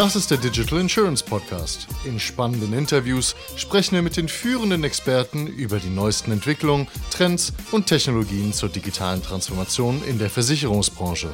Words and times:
Das 0.00 0.16
ist 0.16 0.30
der 0.30 0.38
Digital 0.38 0.80
Insurance 0.80 1.22
Podcast. 1.22 1.86
In 2.06 2.18
spannenden 2.18 2.72
Interviews 2.72 3.36
sprechen 3.56 3.96
wir 3.96 4.00
mit 4.00 4.16
den 4.16 4.28
führenden 4.28 4.82
Experten 4.82 5.46
über 5.46 5.78
die 5.78 5.90
neuesten 5.90 6.32
Entwicklungen, 6.32 6.88
Trends 7.10 7.52
und 7.70 7.86
Technologien 7.86 8.54
zur 8.54 8.70
digitalen 8.70 9.22
Transformation 9.22 10.02
in 10.04 10.18
der 10.18 10.30
Versicherungsbranche. 10.30 11.28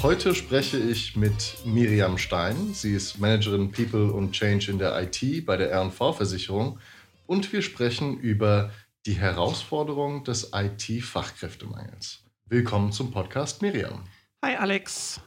Heute 0.00 0.36
spreche 0.36 0.78
ich 0.78 1.16
mit 1.16 1.56
Miriam 1.64 2.18
Stein. 2.18 2.72
Sie 2.72 2.94
ist 2.94 3.18
Managerin 3.18 3.72
People 3.72 4.12
und 4.12 4.30
Change 4.30 4.70
in 4.70 4.78
der 4.78 4.96
IT 5.02 5.44
bei 5.44 5.56
der 5.56 5.76
RV-Versicherung. 5.76 6.78
Und 7.26 7.52
wir 7.52 7.62
sprechen 7.62 8.16
über 8.20 8.70
die 9.06 9.14
Herausforderung 9.14 10.22
des 10.22 10.52
IT-Fachkräftemangels. 10.54 12.20
Willkommen 12.46 12.92
zum 12.92 13.10
Podcast, 13.10 13.60
Miriam. 13.60 14.04
Hi, 14.44 14.54
Alex. 14.54 15.20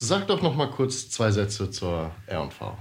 Sag 0.00 0.28
doch 0.28 0.42
noch 0.42 0.54
mal 0.54 0.70
kurz 0.70 1.10
zwei 1.10 1.32
Sätze 1.32 1.70
zur 1.70 2.12
R&V. 2.26 2.78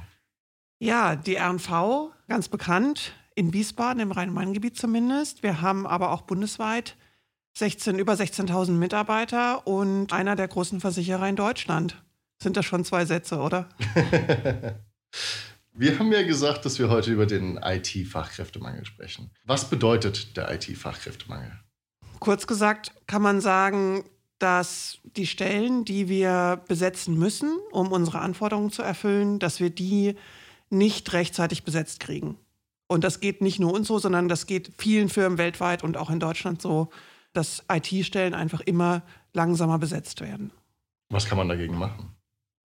Ja, 0.79 1.15
die 1.15 1.35
R&V, 1.35 2.11
ganz 2.27 2.47
bekannt, 2.47 3.13
in 3.33 3.53
Wiesbaden, 3.53 4.01
im 4.01 4.11
Rhein-Main-Gebiet 4.11 4.77
zumindest. 4.77 5.41
Wir 5.41 5.61
haben 5.61 5.87
aber 5.87 6.11
auch 6.11 6.21
bundesweit 6.21 6.95
16, 7.57 7.97
über 7.97 8.13
16.000 8.13 8.71
Mitarbeiter 8.71 9.65
und 9.65 10.13
einer 10.13 10.35
der 10.35 10.47
großen 10.47 10.79
Versicherer 10.79 11.27
in 11.27 11.35
Deutschland. 11.35 12.03
Sind 12.41 12.55
das 12.55 12.65
schon 12.65 12.85
zwei 12.85 13.05
Sätze, 13.05 13.39
oder? 13.39 13.67
wir 15.73 15.97
haben 15.97 16.11
ja 16.11 16.21
gesagt, 16.21 16.65
dass 16.65 16.77
wir 16.77 16.89
heute 16.89 17.11
über 17.11 17.25
den 17.25 17.57
IT-Fachkräftemangel 17.57 18.85
sprechen. 18.85 19.31
Was 19.43 19.71
bedeutet 19.71 20.37
der 20.37 20.53
IT-Fachkräftemangel? 20.53 21.51
Kurz 22.19 22.45
gesagt 22.45 22.91
kann 23.07 23.23
man 23.23 23.41
sagen, 23.41 24.03
dass 24.39 24.99
die 25.03 25.27
Stellen, 25.27 25.85
die 25.85 26.09
wir 26.09 26.61
besetzen 26.67 27.17
müssen, 27.17 27.57
um 27.71 27.91
unsere 27.91 28.19
Anforderungen 28.19 28.71
zu 28.71 28.81
erfüllen, 28.81 29.39
dass 29.39 29.59
wir 29.59 29.69
die 29.69 30.15
nicht 30.69 31.13
rechtzeitig 31.13 31.63
besetzt 31.63 31.99
kriegen. 31.99 32.37
Und 32.87 33.03
das 33.03 33.19
geht 33.19 33.41
nicht 33.41 33.59
nur 33.59 33.73
uns 33.73 33.87
so, 33.87 33.99
sondern 33.99 34.29
das 34.29 34.45
geht 34.45 34.71
vielen 34.77 35.09
Firmen 35.09 35.37
weltweit 35.37 35.83
und 35.83 35.97
auch 35.97 36.09
in 36.09 36.19
Deutschland 36.19 36.61
so, 36.61 36.89
dass 37.33 37.63
IT-Stellen 37.71 38.33
einfach 38.33 38.61
immer 38.61 39.03
langsamer 39.33 39.77
besetzt 39.77 40.21
werden. 40.21 40.51
Was 41.09 41.25
kann 41.25 41.37
man 41.37 41.49
dagegen 41.49 41.77
machen? 41.77 42.15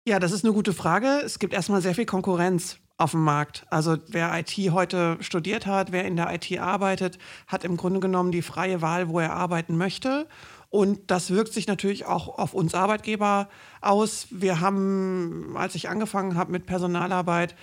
Ja, 0.06 0.18
das 0.18 0.32
ist 0.32 0.44
eine 0.44 0.54
gute 0.54 0.72
Frage. 0.72 1.20
Es 1.24 1.38
gibt 1.38 1.52
erstmal 1.52 1.82
sehr 1.82 1.94
viel 1.94 2.06
Konkurrenz 2.06 2.78
auf 2.96 3.12
dem 3.12 3.22
Markt. 3.22 3.64
Also 3.70 3.96
wer 4.08 4.38
IT 4.38 4.52
heute 4.72 5.16
studiert 5.20 5.66
hat, 5.66 5.92
wer 5.92 6.04
in 6.04 6.16
der 6.16 6.32
IT 6.32 6.58
arbeitet, 6.58 7.18
hat 7.46 7.64
im 7.64 7.76
Grunde 7.76 8.00
genommen 8.00 8.30
die 8.30 8.42
freie 8.42 8.82
Wahl, 8.82 9.08
wo 9.08 9.20
er 9.20 9.32
arbeiten 9.32 9.76
möchte. 9.76 10.26
Und 10.70 11.10
das 11.10 11.30
wirkt 11.30 11.52
sich 11.52 11.66
natürlich 11.66 12.06
auch 12.06 12.38
auf 12.38 12.54
uns 12.54 12.74
Arbeitgeber 12.74 13.48
aus. 13.80 14.28
Wir 14.30 14.60
haben, 14.60 15.56
als 15.56 15.74
ich 15.74 15.88
angefangen 15.88 16.36
habe 16.36 16.52
mit 16.52 16.64
Personalarbeit, 16.66 17.56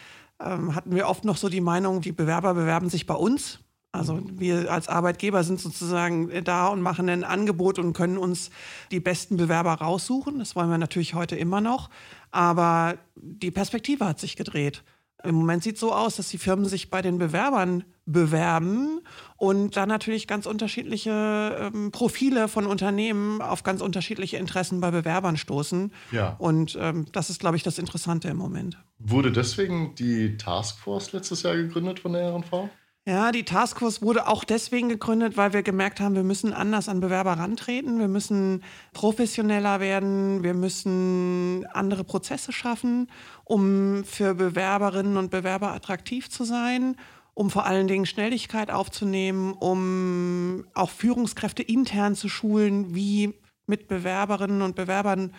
ähm, 0.44 0.75
hatten 0.75 0.94
wir 0.94 1.08
oft 1.08 1.23
noch 1.23 1.38
so 1.38 1.47
die 1.49 1.61
Meinung, 1.61 2.02
die 2.02 2.11
Bewerber 2.11 2.53
bewerben 2.53 2.89
sich 2.89 3.05
bei 3.05 3.16
uns. 3.16 3.59
Also 3.94 4.19
wir 4.30 4.72
als 4.72 4.89
Arbeitgeber 4.89 5.44
sind 5.44 5.61
sozusagen 5.61 6.44
da 6.44 6.67
und 6.67 6.81
machen 6.81 7.09
ein 7.09 7.23
Angebot 7.23 7.80
und 7.80 7.94
können 7.94 8.17
uns 8.17 8.52
die 8.91 8.99
besten 8.99 9.38
Bewerber 9.38 9.73
raussuchen. 9.73 10.39
Das 10.39 10.55
wollen 10.55 10.69
wir 10.69 10.77
natürlich 10.77 11.14
heute 11.14 11.38
immer 11.38 11.61
noch. 11.61 11.89
Aber 12.30 12.97
die 13.16 13.52
Perspektive 13.52 14.05
hat 14.05 14.19
sich 14.19 14.36
gedreht. 14.36 14.83
Im 15.23 15.36
Moment 15.36 15.64
sieht 15.64 15.75
es 15.75 15.81
so 15.81 15.94
aus, 15.94 16.17
dass 16.17 16.27
die 16.30 16.38
Firmen 16.38 16.66
sich 16.66 16.89
bei 16.89 17.02
den 17.02 17.17
Bewerbern 17.17 17.86
bewerben 18.08 19.02
und 19.36 19.77
dann 19.77 19.89
natürlich 19.89 20.27
ganz 20.27 20.47
unterschiedliche 20.47 21.72
ähm, 21.73 21.91
Profile 21.91 22.47
von 22.47 22.66
Unternehmen 22.66 23.41
auf 23.41 23.64
ganz 23.64 23.81
unterschiedliche 23.81 24.38
Interessen 24.38 24.81
bei 24.81 24.89
Bewerbern 24.89 25.38
stoßen. 25.38 25.91
Ja. 26.11 26.36
Und 26.39 26.77
ähm, 26.81 27.05
das 27.11 27.30
ist, 27.30 27.39
glaube 27.39 27.58
ich, 27.58 27.64
das 27.64 27.77
Interessante 27.77 28.30
im 28.30 28.38
Moment. 28.38 28.80
Wurde 28.97 29.31
deswegen 29.31 29.94
die 29.95 30.38
Taskforce 30.38 31.11
letztes 31.11 31.43
Jahr 31.43 31.55
gegründet 31.55 31.99
von 31.99 32.14
der 32.14 32.33
RV? 32.33 32.70
Ja, 33.08 33.31
die 33.31 33.45
Taskforce 33.45 34.02
wurde 34.02 34.27
auch 34.27 34.43
deswegen 34.43 34.89
gegründet, 34.89 35.37
weil 35.37 35.54
wir 35.54 35.64
gemerkt 35.64 36.02
haben, 36.02 36.15
wir 36.15 36.23
müssen 36.23 36.52
anders 36.52 36.89
an 36.89 36.99
Bewerber 36.99 37.33
rantreten, 37.33 37.99
wir 37.99 38.10
müssen 38.10 38.64
professioneller 38.92 39.80
werden, 39.80 40.43
wir 40.43 40.54
müssen 40.54 41.65
andere 41.71 42.04
Prozesse 42.04 42.52
schaffen, 42.52 43.10
um 43.45 44.04
für 44.04 44.33
Bewerberinnen 44.33 45.15
und 45.15 45.31
Bewerber 45.31 45.71
attraktiv 45.71 46.30
zu 46.30 46.43
sein, 46.43 46.98
um 47.37 47.52
vor 47.52 47.67
allen 47.67 47.87
Dingen 47.87 48.08
Schnelligkeit 48.08 48.71
aufzunehmen, 48.71 49.53
um 49.53 50.65
auch 50.73 50.89
Führungskräfte 50.89 51.61
intern 51.61 52.15
zu 52.15 52.30
schulen, 52.30 52.95
wie 52.95 53.36
mit 53.67 53.87
Bewerberinnen 53.87 54.64
und 54.64 54.75
Bewerbern 54.75 55.36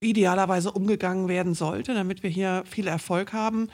idealerweise 0.00 0.72
umgegangen 0.72 1.28
werden 1.28 1.54
sollte, 1.54 1.94
damit 1.94 2.24
wir 2.24 2.30
hier 2.30 2.64
viel 2.66 2.88
Erfolg 2.88 3.32
haben. 3.32 3.68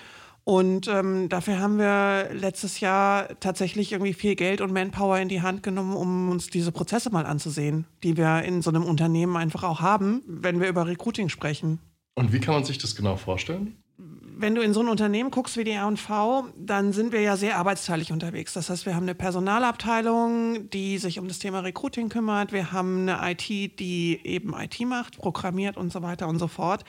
Und 0.44 0.86
ähm, 0.86 1.30
dafür 1.30 1.58
haben 1.58 1.78
wir 1.78 2.28
letztes 2.34 2.80
Jahr 2.80 3.28
tatsächlich 3.40 3.92
irgendwie 3.92 4.12
viel 4.12 4.36
Geld 4.36 4.60
und 4.60 4.74
Manpower 4.74 5.18
in 5.18 5.30
die 5.30 5.40
Hand 5.40 5.62
genommen, 5.62 5.96
um 5.96 6.28
uns 6.28 6.48
diese 6.48 6.72
Prozesse 6.72 7.08
mal 7.08 7.24
anzusehen, 7.24 7.86
die 8.02 8.18
wir 8.18 8.42
in 8.42 8.60
so 8.60 8.68
einem 8.68 8.84
Unternehmen 8.84 9.34
einfach 9.34 9.64
auch 9.64 9.80
haben, 9.80 10.22
wenn 10.26 10.60
wir 10.60 10.68
über 10.68 10.86
Recruiting 10.86 11.30
sprechen. 11.30 11.78
Und 12.16 12.34
wie 12.34 12.38
kann 12.38 12.52
man 12.52 12.64
sich 12.64 12.76
das 12.76 12.94
genau 12.94 13.16
vorstellen? 13.16 13.78
Wenn 14.38 14.54
du 14.54 14.60
in 14.60 14.74
so 14.74 14.80
ein 14.80 14.88
Unternehmen 14.88 15.30
guckst 15.30 15.56
wie 15.56 15.64
die 15.64 15.70
R&V, 15.70 16.48
dann 16.58 16.92
sind 16.92 17.12
wir 17.12 17.22
ja 17.22 17.38
sehr 17.38 17.56
arbeitsteilig 17.56 18.12
unterwegs. 18.12 18.52
Das 18.52 18.68
heißt, 18.68 18.84
wir 18.84 18.94
haben 18.94 19.04
eine 19.04 19.14
Personalabteilung, 19.14 20.68
die 20.68 20.98
sich 20.98 21.18
um 21.18 21.26
das 21.26 21.38
Thema 21.38 21.60
Recruiting 21.60 22.10
kümmert. 22.10 22.52
Wir 22.52 22.70
haben 22.70 23.08
eine 23.08 23.32
IT, 23.32 23.48
die 23.48 24.20
eben 24.24 24.52
IT 24.54 24.78
macht, 24.80 25.16
programmiert 25.16 25.78
und 25.78 25.90
so 25.90 26.02
weiter 26.02 26.28
und 26.28 26.38
so 26.38 26.48
fort. 26.48 26.84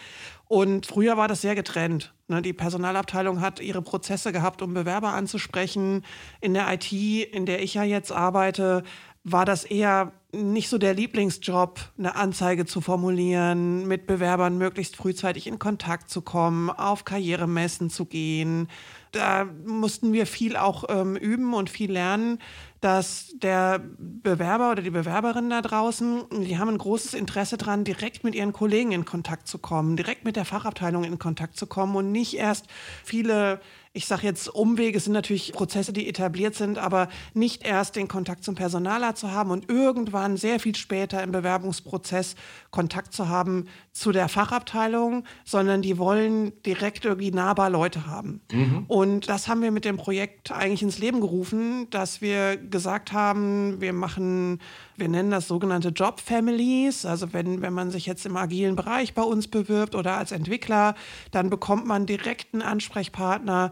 Und 0.50 0.86
früher 0.86 1.16
war 1.16 1.30
das 1.30 1.42
sehr 1.42 1.56
getrennt. 1.56 2.14
Ne? 2.28 2.42
Die 2.42 2.54
Personalabteilung 2.54 3.40
hat 3.40 3.62
ihre 3.62 3.82
Prozesse 3.82 4.34
gehabt, 4.34 4.62
um 4.62 4.74
Bewerber 4.74 5.14
anzusprechen. 5.14 6.04
In 6.42 6.54
der 6.54 6.72
IT, 6.74 6.92
in 6.92 7.46
der 7.46 7.64
ich 7.64 7.74
ja 7.74 7.84
jetzt 7.84 8.12
arbeite, 8.12 8.84
war 9.32 9.46
das 9.46 9.66
eher 9.66 10.14
nicht 10.32 10.70
so 10.70 10.78
der 10.78 10.94
Lieblingsjob, 10.94 11.80
eine 11.98 12.16
Anzeige 12.16 12.66
zu 12.66 12.82
formulieren, 12.82 13.88
mit 13.88 14.08
Bewerbern 14.08 14.58
möglichst 14.58 14.96
frühzeitig 14.96 15.48
in 15.48 15.60
Kontakt 15.60 16.10
zu 16.10 16.22
kommen, 16.22 16.70
auf 16.70 17.06
Karrieremessen 17.06 17.90
zu 17.90 18.06
gehen. 18.06 18.68
Da 19.12 19.46
mussten 19.66 20.14
wir 20.14 20.26
viel 20.28 20.56
auch 20.56 20.86
ähm, 20.90 21.16
üben 21.16 21.54
und 21.54 21.70
viel 21.70 21.92
lernen, 21.92 22.40
dass 22.82 23.34
der 23.38 23.80
Bewerber 23.80 24.72
oder 24.72 24.82
die 24.82 24.92
Bewerberin 24.92 25.50
da 25.50 25.62
draußen, 25.62 26.26
die 26.44 26.58
haben 26.58 26.70
ein 26.70 26.78
großes 26.78 27.14
Interesse 27.14 27.58
daran, 27.58 27.84
direkt 27.84 28.24
mit 28.24 28.36
ihren 28.36 28.54
Kollegen 28.54 28.92
in 28.92 29.06
Kontakt 29.06 29.48
zu 29.48 29.58
kommen, 29.58 29.98
direkt 29.98 30.26
mit 30.26 30.36
der 30.36 30.46
Fachabteilung 30.46 31.04
in 31.04 31.20
Kontakt 31.20 31.58
zu 31.58 31.68
kommen 31.68 31.96
und 31.96 32.12
nicht 32.12 32.36
erst 32.36 32.68
viele 33.04 33.60
ich 33.94 34.06
sage 34.06 34.24
jetzt 34.24 34.48
Umwege 34.48 35.00
sind 35.00 35.14
natürlich 35.14 35.54
Prozesse, 35.54 35.94
die 35.94 36.08
etabliert 36.08 36.56
sind, 36.56 36.78
aber 36.78 37.08
nicht 37.34 37.66
erst 37.66 37.96
den 37.96 38.08
Kontakt 38.08 38.44
zum 38.44 38.56
Personaler 38.56 39.16
zu 39.16 39.32
haben 39.32 39.52
und 39.52 39.70
irgendwann 39.70 40.38
sehr 40.38 40.60
viel 40.60 40.76
später 40.76 41.24
im 41.24 41.32
Bewerbungsprozess 41.32 42.36
Kontakt 42.72 43.14
zu 43.14 43.28
haben 43.30 43.66
zu 43.92 44.12
der 44.12 44.30
Fachabteilung, 44.30 45.24
sondern 45.46 45.82
die 45.82 45.98
wollen 45.98 46.54
direkt 46.64 47.06
irgendwie 47.06 47.32
nahbar 47.32 47.70
Leute 47.70 48.06
haben. 48.06 48.42
Mhm. 48.52 48.86
Und 48.88 49.30
das 49.30 49.48
haben 49.48 49.62
wir 49.62 49.72
mit 49.72 49.86
dem 49.86 49.98
Projekt 49.98 50.52
eigentlich 50.52 50.84
ins 50.84 51.00
Leben 51.00 51.22
gerufen, 51.22 51.90
dass 51.90 52.22
wir 52.22 52.58
gesagt 52.58 53.12
haben, 53.12 53.82
wir 53.82 53.94
machen, 53.94 54.60
wir 54.98 55.08
nennen 55.08 55.32
das 55.32 55.48
sogenannte 55.48 55.90
Job 55.90 56.20
Families. 56.20 57.06
Also 57.06 57.32
wenn, 57.32 57.62
wenn 57.62 57.74
man 57.74 57.92
sich 57.92 58.06
jetzt 58.06 58.26
im 58.26 58.36
agilen 58.36 58.76
Bereich 58.76 59.14
bei 59.14 59.22
uns 59.22 59.48
bewirbt 59.48 59.96
oder 59.96 60.18
als 60.18 60.32
Entwickler, 60.32 60.96
dann 61.32 61.50
bekommt 61.50 61.86
man 61.86 62.06
direkt 62.06 62.54
einen 62.54 62.64
Ansprechpartner, 62.64 63.72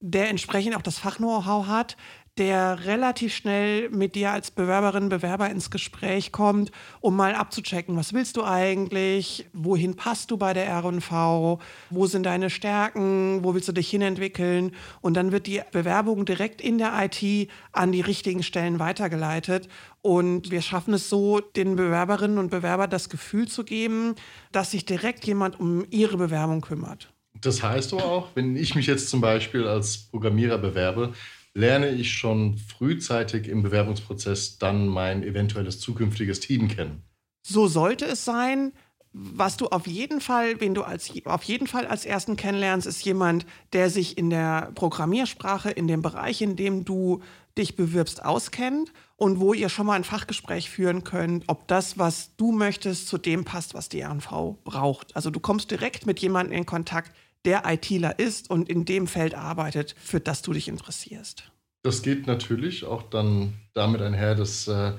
der 0.00 0.30
entsprechend 0.30 0.76
auch 0.76 0.82
das 0.82 0.98
Fachknow-how 0.98 1.66
hat, 1.66 1.96
der 2.40 2.86
relativ 2.86 3.34
schnell 3.34 3.90
mit 3.90 4.14
dir 4.14 4.32
als 4.32 4.50
Bewerberin, 4.50 5.10
Bewerber 5.10 5.50
ins 5.50 5.70
Gespräch 5.70 6.32
kommt, 6.32 6.72
um 7.00 7.14
mal 7.14 7.34
abzuchecken, 7.34 7.98
was 7.98 8.14
willst 8.14 8.38
du 8.38 8.44
eigentlich, 8.44 9.44
wohin 9.52 9.94
passt 9.94 10.30
du 10.30 10.38
bei 10.38 10.54
der 10.54 10.64
R&V, 10.64 11.60
wo 11.90 12.06
sind 12.06 12.24
deine 12.24 12.48
Stärken, 12.48 13.44
wo 13.44 13.52
willst 13.52 13.68
du 13.68 13.72
dich 13.72 13.90
hinentwickeln? 13.90 14.74
Und 15.02 15.14
dann 15.18 15.32
wird 15.32 15.46
die 15.46 15.60
Bewerbung 15.70 16.24
direkt 16.24 16.62
in 16.62 16.78
der 16.78 16.94
IT 16.98 17.50
an 17.72 17.92
die 17.92 18.00
richtigen 18.00 18.42
Stellen 18.42 18.78
weitergeleitet. 18.78 19.68
Und 20.00 20.50
wir 20.50 20.62
schaffen 20.62 20.94
es 20.94 21.10
so, 21.10 21.40
den 21.40 21.76
Bewerberinnen 21.76 22.38
und 22.38 22.50
Bewerbern 22.50 22.88
das 22.88 23.10
Gefühl 23.10 23.48
zu 23.48 23.64
geben, 23.64 24.14
dass 24.50 24.70
sich 24.70 24.86
direkt 24.86 25.26
jemand 25.26 25.60
um 25.60 25.84
ihre 25.90 26.16
Bewerbung 26.16 26.62
kümmert. 26.62 27.12
Das 27.38 27.62
heißt 27.62 27.92
aber 27.92 28.04
auch, 28.06 28.28
wenn 28.34 28.56
ich 28.56 28.74
mich 28.74 28.86
jetzt 28.86 29.10
zum 29.10 29.20
Beispiel 29.20 29.66
als 29.66 29.98
Programmierer 30.10 30.58
bewerbe, 30.58 31.12
lerne 31.54 31.90
ich 31.90 32.12
schon 32.12 32.58
frühzeitig 32.58 33.48
im 33.48 33.62
Bewerbungsprozess 33.62 34.58
dann 34.58 34.86
mein 34.86 35.22
eventuelles 35.22 35.80
zukünftiges 35.80 36.40
Team 36.40 36.68
kennen. 36.68 37.02
So 37.42 37.66
sollte 37.66 38.04
es 38.04 38.24
sein. 38.24 38.72
Was 39.12 39.56
du 39.56 39.66
auf 39.66 39.88
jeden 39.88 40.20
Fall, 40.20 40.60
wen 40.60 40.72
du 40.72 40.82
als, 40.82 41.12
auf 41.24 41.42
jeden 41.42 41.66
Fall 41.66 41.84
als 41.84 42.04
ersten 42.04 42.36
kennenlernst, 42.36 42.86
ist 42.86 43.04
jemand, 43.04 43.44
der 43.72 43.90
sich 43.90 44.16
in 44.16 44.30
der 44.30 44.70
Programmiersprache, 44.76 45.70
in 45.70 45.88
dem 45.88 46.00
Bereich, 46.00 46.40
in 46.42 46.54
dem 46.54 46.84
du 46.84 47.20
dich 47.58 47.74
bewirbst, 47.74 48.24
auskennt 48.24 48.92
und 49.16 49.40
wo 49.40 49.52
ihr 49.52 49.68
schon 49.68 49.86
mal 49.86 49.94
ein 49.94 50.04
Fachgespräch 50.04 50.70
führen 50.70 51.02
könnt, 51.02 51.44
ob 51.48 51.66
das, 51.66 51.98
was 51.98 52.36
du 52.36 52.52
möchtest, 52.52 53.08
zu 53.08 53.18
dem 53.18 53.44
passt, 53.44 53.74
was 53.74 53.88
die 53.88 54.02
RNV 54.02 54.62
braucht. 54.62 55.16
Also 55.16 55.30
du 55.30 55.40
kommst 55.40 55.72
direkt 55.72 56.06
mit 56.06 56.20
jemandem 56.20 56.56
in 56.56 56.66
Kontakt, 56.66 57.12
der 57.44 57.62
ITler 57.66 58.18
ist 58.18 58.50
und 58.50 58.68
in 58.68 58.84
dem 58.84 59.06
Feld 59.06 59.34
arbeitet, 59.34 59.94
für 59.98 60.20
das 60.20 60.42
du 60.42 60.52
dich 60.52 60.68
interessierst. 60.68 61.50
Das 61.82 62.02
geht 62.02 62.26
natürlich 62.26 62.84
auch 62.84 63.02
dann 63.02 63.54
damit 63.72 64.02
einher, 64.02 64.34
dass 64.34 64.68
äh, 64.68 64.92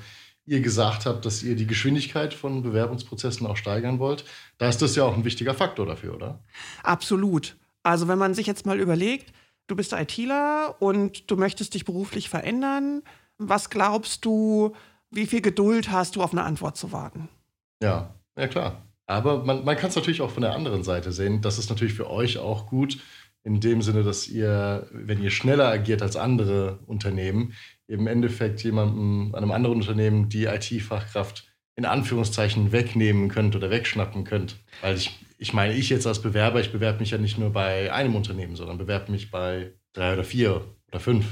ihr 0.46 0.62
gesagt 0.62 1.06
habt, 1.06 1.26
dass 1.26 1.44
ihr 1.44 1.56
die 1.56 1.68
Geschwindigkeit 1.68 2.34
von 2.34 2.64
Bewerbungsprozessen 2.64 3.46
auch 3.46 3.58
steigern 3.58 4.00
wollt. 4.00 4.26
Da 4.58 4.68
ist 4.68 4.82
das 4.82 4.96
ja 4.96 5.04
auch 5.04 5.16
ein 5.16 5.24
wichtiger 5.26 5.54
Faktor 5.54 5.86
dafür, 5.86 6.16
oder? 6.16 6.40
Absolut. 6.84 7.56
Also 7.84 8.08
wenn 8.08 8.18
man 8.18 8.34
sich 8.34 8.48
jetzt 8.48 8.66
mal 8.66 8.80
überlegt, 8.80 9.34
du 9.68 9.76
bist 9.76 9.94
ITler 9.94 10.76
und 10.80 11.30
du 11.30 11.38
möchtest 11.38 11.76
dich 11.76 11.86
beruflich 11.86 12.30
verändern, 12.30 13.04
was 13.38 13.70
glaubst 13.70 14.26
du, 14.26 14.76
wie 15.10 15.28
viel 15.28 15.42
Geduld 15.42 15.92
hast 15.92 16.16
du 16.16 16.24
auf 16.24 16.32
eine 16.32 16.44
Antwort 16.44 16.78
zu 16.78 16.92
warten? 16.92 17.30
Ja, 17.82 18.14
ja 18.36 18.48
klar. 18.48 18.84
Aber 19.08 19.44
man, 19.44 19.66
man 19.66 19.76
kann 19.76 19.90
es 19.90 19.96
natürlich 19.96 20.22
auch 20.22 20.32
von 20.32 20.44
der 20.44 20.56
anderen 20.56 20.84
Seite 20.84 21.12
sehen. 21.12 21.42
Das 21.42 21.58
ist 21.58 21.70
natürlich 21.70 21.94
für 21.94 22.10
euch 22.10 22.38
auch 22.38 22.68
gut, 22.68 22.98
in 23.44 23.60
dem 23.60 23.82
Sinne, 23.82 24.04
dass 24.04 24.28
ihr, 24.28 24.88
wenn 24.92 25.22
ihr 25.22 25.32
schneller 25.32 25.68
agiert 25.68 26.02
als 26.02 26.16
andere 26.16 26.80
Unternehmen, 26.86 27.54
im 27.88 28.08
Endeffekt 28.08 28.64
jemandem, 28.64 29.34
einem 29.36 29.52
anderen 29.52 29.78
Unternehmen 29.78 30.30
die 30.30 30.46
IT-Fachkraft 30.46 31.48
in 31.76 31.86
Anführungszeichen 31.86 32.72
wegnehmen 32.72 33.30
könnt 33.30 33.56
oder 33.56 33.72
wegschnappen 33.72 34.24
könnt. 34.24 34.58
Weil 34.82 34.96
ich, 34.96 35.20
ich 35.38 35.54
meine, 35.54 35.74
ich 35.74 35.90
jetzt 35.90 36.06
als 36.06 36.22
Bewerber, 36.22 36.62
ich 36.62 36.72
bewerbe 36.72 37.00
mich 37.00 37.12
ja 37.12 37.18
nicht 37.18 37.38
nur 37.38 37.52
bei 37.52 37.92
einem 37.92 38.16
Unternehmen, 38.16 38.56
sondern 38.56 38.78
bewerbe 38.78 39.12
mich 39.12 39.32
bei 39.32 39.74
drei 39.94 40.14
oder 40.14 40.24
vier 40.24 40.64
oder 40.90 41.00
fünf. 41.00 41.26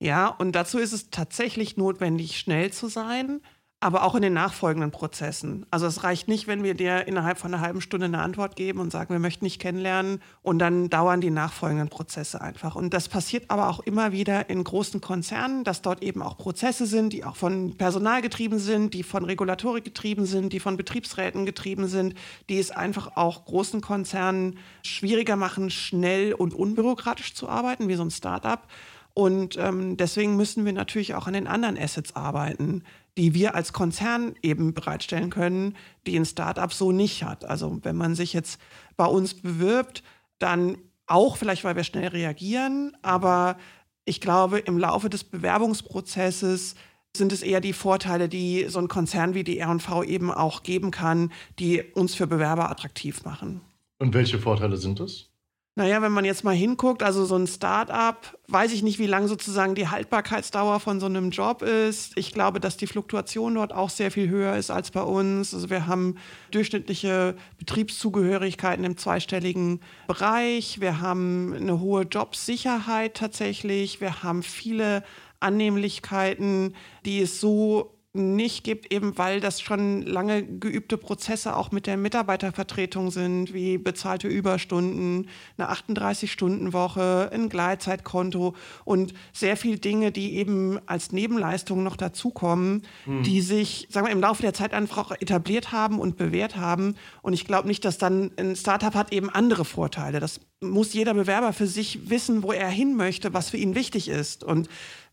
Ja, 0.00 0.28
und 0.28 0.52
dazu 0.52 0.78
ist 0.78 0.92
es 0.92 1.10
tatsächlich 1.10 1.76
notwendig, 1.76 2.38
schnell 2.38 2.70
zu 2.72 2.86
sein 2.86 3.40
aber 3.80 4.02
auch 4.02 4.16
in 4.16 4.22
den 4.22 4.32
nachfolgenden 4.32 4.90
Prozessen. 4.90 5.64
Also 5.70 5.86
es 5.86 6.02
reicht 6.02 6.26
nicht, 6.26 6.48
wenn 6.48 6.64
wir 6.64 6.74
dir 6.74 7.06
innerhalb 7.06 7.38
von 7.38 7.54
einer 7.54 7.62
halben 7.62 7.80
Stunde 7.80 8.06
eine 8.06 8.20
Antwort 8.20 8.56
geben 8.56 8.80
und 8.80 8.90
sagen, 8.90 9.14
wir 9.14 9.20
möchten 9.20 9.44
dich 9.44 9.60
kennenlernen 9.60 10.20
und 10.42 10.58
dann 10.58 10.90
dauern 10.90 11.20
die 11.20 11.30
nachfolgenden 11.30 11.88
Prozesse 11.88 12.40
einfach. 12.40 12.74
Und 12.74 12.92
das 12.92 13.08
passiert 13.08 13.44
aber 13.48 13.68
auch 13.68 13.78
immer 13.78 14.10
wieder 14.10 14.50
in 14.50 14.64
großen 14.64 15.00
Konzernen, 15.00 15.62
dass 15.62 15.80
dort 15.80 16.02
eben 16.02 16.22
auch 16.22 16.36
Prozesse 16.36 16.86
sind, 16.86 17.12
die 17.12 17.24
auch 17.24 17.36
von 17.36 17.76
Personal 17.76 18.20
getrieben 18.20 18.58
sind, 18.58 18.94
die 18.94 19.04
von 19.04 19.24
Regulatorik 19.24 19.84
getrieben 19.84 20.26
sind, 20.26 20.52
die 20.52 20.60
von 20.60 20.76
Betriebsräten 20.76 21.46
getrieben 21.46 21.86
sind, 21.86 22.14
die 22.48 22.58
es 22.58 22.72
einfach 22.72 23.16
auch 23.16 23.44
großen 23.44 23.80
Konzernen 23.80 24.58
schwieriger 24.82 25.36
machen, 25.36 25.70
schnell 25.70 26.32
und 26.32 26.52
unbürokratisch 26.52 27.34
zu 27.34 27.48
arbeiten, 27.48 27.86
wie 27.86 27.94
so 27.94 28.02
ein 28.02 28.10
Startup. 28.10 28.66
Und 29.14 29.56
ähm, 29.56 29.96
deswegen 29.96 30.36
müssen 30.36 30.64
wir 30.64 30.72
natürlich 30.72 31.14
auch 31.14 31.26
an 31.26 31.32
den 31.32 31.48
anderen 31.48 31.76
Assets 31.76 32.14
arbeiten, 32.14 32.84
die 33.18 33.34
wir 33.34 33.56
als 33.56 33.72
Konzern 33.72 34.36
eben 34.42 34.72
bereitstellen 34.74 35.28
können, 35.28 35.76
die 36.06 36.16
ein 36.16 36.24
Startup 36.24 36.72
so 36.72 36.92
nicht 36.92 37.24
hat. 37.24 37.44
Also 37.44 37.80
wenn 37.82 37.96
man 37.96 38.14
sich 38.14 38.32
jetzt 38.32 38.60
bei 38.96 39.06
uns 39.06 39.34
bewirbt, 39.34 40.04
dann 40.38 40.78
auch 41.08 41.36
vielleicht, 41.36 41.64
weil 41.64 41.74
wir 41.74 41.82
schnell 41.82 42.08
reagieren, 42.08 42.96
aber 43.02 43.58
ich 44.04 44.20
glaube, 44.20 44.60
im 44.60 44.78
Laufe 44.78 45.10
des 45.10 45.24
Bewerbungsprozesses 45.24 46.76
sind 47.16 47.32
es 47.32 47.42
eher 47.42 47.60
die 47.60 47.72
Vorteile, 47.72 48.28
die 48.28 48.66
so 48.68 48.78
ein 48.78 48.88
Konzern 48.88 49.34
wie 49.34 49.42
die 49.42 49.58
R&V 49.58 50.04
eben 50.04 50.30
auch 50.30 50.62
geben 50.62 50.92
kann, 50.92 51.32
die 51.58 51.82
uns 51.82 52.14
für 52.14 52.28
Bewerber 52.28 52.70
attraktiv 52.70 53.24
machen. 53.24 53.60
Und 53.98 54.14
welche 54.14 54.38
Vorteile 54.38 54.76
sind 54.76 55.00
das? 55.00 55.28
Naja, 55.78 56.02
wenn 56.02 56.10
man 56.10 56.24
jetzt 56.24 56.42
mal 56.42 56.56
hinguckt, 56.56 57.04
also 57.04 57.24
so 57.24 57.36
ein 57.36 57.46
Start-up, 57.46 58.36
weiß 58.48 58.72
ich 58.72 58.82
nicht, 58.82 58.98
wie 58.98 59.06
lang 59.06 59.28
sozusagen 59.28 59.76
die 59.76 59.86
Haltbarkeitsdauer 59.86 60.80
von 60.80 60.98
so 60.98 61.06
einem 61.06 61.30
Job 61.30 61.62
ist. 61.62 62.14
Ich 62.16 62.32
glaube, 62.32 62.58
dass 62.58 62.76
die 62.76 62.88
Fluktuation 62.88 63.54
dort 63.54 63.72
auch 63.72 63.88
sehr 63.88 64.10
viel 64.10 64.28
höher 64.28 64.56
ist 64.56 64.72
als 64.72 64.90
bei 64.90 65.02
uns. 65.02 65.54
Also 65.54 65.70
wir 65.70 65.86
haben 65.86 66.16
durchschnittliche 66.50 67.36
Betriebszugehörigkeiten 67.58 68.84
im 68.84 68.96
zweistelligen 68.96 69.78
Bereich. 70.08 70.80
Wir 70.80 71.00
haben 71.00 71.54
eine 71.54 71.78
hohe 71.78 72.02
Jobsicherheit 72.02 73.14
tatsächlich. 73.14 74.00
Wir 74.00 74.24
haben 74.24 74.42
viele 74.42 75.04
Annehmlichkeiten, 75.38 76.74
die 77.04 77.20
es 77.20 77.40
so 77.40 77.97
nicht 78.14 78.64
gibt, 78.64 78.92
eben 78.92 79.18
weil 79.18 79.40
das 79.40 79.60
schon 79.60 80.02
lange 80.02 80.42
geübte 80.42 80.96
Prozesse 80.96 81.54
auch 81.54 81.72
mit 81.72 81.86
der 81.86 81.98
Mitarbeitervertretung 81.98 83.10
sind, 83.10 83.52
wie 83.52 83.76
bezahlte 83.76 84.28
Überstunden, 84.28 85.28
eine 85.58 85.70
38-Stunden-Woche, 85.70 87.30
ein 87.32 87.50
Gleitzeitkonto 87.50 88.54
und 88.84 89.12
sehr 89.32 89.58
viele 89.58 89.78
Dinge, 89.78 90.10
die 90.10 90.36
eben 90.36 90.78
als 90.86 91.12
Nebenleistungen 91.12 91.84
noch 91.84 91.96
dazukommen, 91.96 92.82
mhm. 93.04 93.22
die 93.24 93.42
sich, 93.42 93.88
sagen 93.90 94.06
wir, 94.06 94.12
im 94.12 94.20
Laufe 94.20 94.40
der 94.42 94.54
Zeit 94.54 94.72
einfach 94.72 95.10
etabliert 95.20 95.70
haben 95.72 96.00
und 96.00 96.16
bewährt 96.16 96.56
haben. 96.56 96.94
Und 97.20 97.34
ich 97.34 97.44
glaube 97.44 97.68
nicht, 97.68 97.84
dass 97.84 97.98
dann 97.98 98.30
ein 98.38 98.56
Startup 98.56 98.94
hat 98.94 99.12
eben 99.12 99.28
andere 99.28 99.66
Vorteile. 99.66 100.18
Das 100.18 100.40
muss 100.60 100.94
jeder 100.94 101.14
Bewerber 101.14 101.52
für 101.52 101.66
sich 101.66 102.08
wissen, 102.08 102.42
wo 102.42 102.52
er 102.52 102.68
hin 102.68 102.96
möchte, 102.96 103.34
was 103.34 103.50
für 103.50 103.58
ihn 103.58 103.74
wichtig 103.74 104.08
ist. 104.08 104.42
Und 104.42 104.68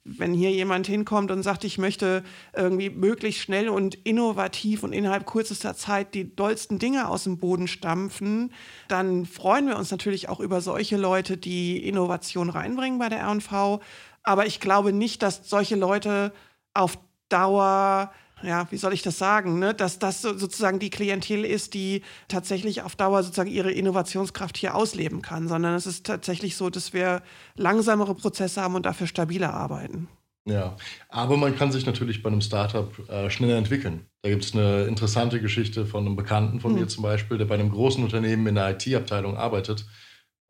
wenn 0.06 0.36
hier 0.36 0.52
jemand 0.52 0.86
hinkommt 0.86 1.32
und 1.32 1.42
sagt, 1.42 1.64
ich 1.64 1.80
möchte 1.80 2.24
irgendwie 2.56 2.92
möglichst 2.92 3.42
schnell 3.42 3.70
und 3.70 3.96
innovativ 3.96 4.84
und 4.84 4.94
innerhalb 4.94 5.26
kürzester 5.26 5.76
Zeit 5.76 6.14
die 6.14 6.36
dollsten 6.36 6.78
Dinge 6.78 7.10
aus 7.10 7.24
dem 7.24 7.40
Boden 7.40 7.68
stampfen, 7.68 8.54
dann 8.88 9.26
freuen 9.26 9.68
wir 9.68 9.78
uns 9.78 9.90
natürlich 9.90 10.30
auch 10.30 10.40
über 10.40 10.62
solche 10.62 10.96
Leute, 10.96 11.38
die 11.38 11.86
Innovation 11.88 12.52
reinbringen 12.52 13.00
bei 13.00 13.10
der 13.10 13.20
R&V. 13.20 13.82
Aber 14.22 14.46
ich 14.46 14.60
glaube 14.60 14.94
nicht, 14.94 15.24
dass 15.24 15.50
solche 15.50 15.76
Leute 15.76 16.32
auf 16.76 17.00
Dauer 17.30 18.12
ja, 18.46 18.68
wie 18.72 18.78
soll 18.78 18.94
ich 18.94 19.02
das 19.02 19.18
sagen, 19.18 19.60
ne? 19.60 19.74
dass 19.74 20.00
das 20.00 20.22
sozusagen 20.22 20.80
die 20.80 20.90
Klientel 20.90 21.46
ist, 21.46 21.74
die 21.74 22.02
tatsächlich 22.28 22.82
auf 22.82 22.96
Dauer 22.96 23.24
sozusagen 23.24 23.50
ihre 23.50 23.72
Innovationskraft 23.72 24.58
hier 24.58 24.76
ausleben 24.76 25.22
kann, 25.22 25.48
sondern 25.48 25.76
es 25.76 25.86
ist 25.86 26.06
tatsächlich 26.06 26.56
so, 26.56 26.70
dass 26.70 26.94
wir 26.94 27.22
langsamere 27.56 28.16
Prozesse 28.16 28.62
haben 28.62 28.76
und 28.76 28.86
dafür 28.86 29.08
stabiler 29.08 29.54
arbeiten. 29.54 30.08
Ja, 30.48 30.76
aber 31.10 31.38
man 31.38 31.56
kann 31.56 31.72
sich 31.72 31.88
natürlich 31.88 32.22
bei 32.22 32.30
einem 32.30 32.42
Startup 32.42 33.10
äh, 33.10 33.32
schneller 33.32 33.58
entwickeln. 33.58 34.06
Da 34.22 34.30
gibt 34.30 34.46
es 34.46 34.54
eine 34.54 34.84
interessante 34.84 35.42
Geschichte 35.42 35.88
von 35.88 36.06
einem 36.06 36.16
Bekannten 36.16 36.60
von 36.60 36.74
hm. 36.74 36.82
mir 36.82 36.88
zum 36.88 37.02
Beispiel, 37.02 37.40
der 37.40 37.46
bei 37.46 37.56
einem 37.56 37.72
großen 37.72 38.04
Unternehmen 38.04 38.46
in 38.46 38.56
der 38.56 38.70
IT-Abteilung 38.70 39.38
arbeitet 39.38 39.86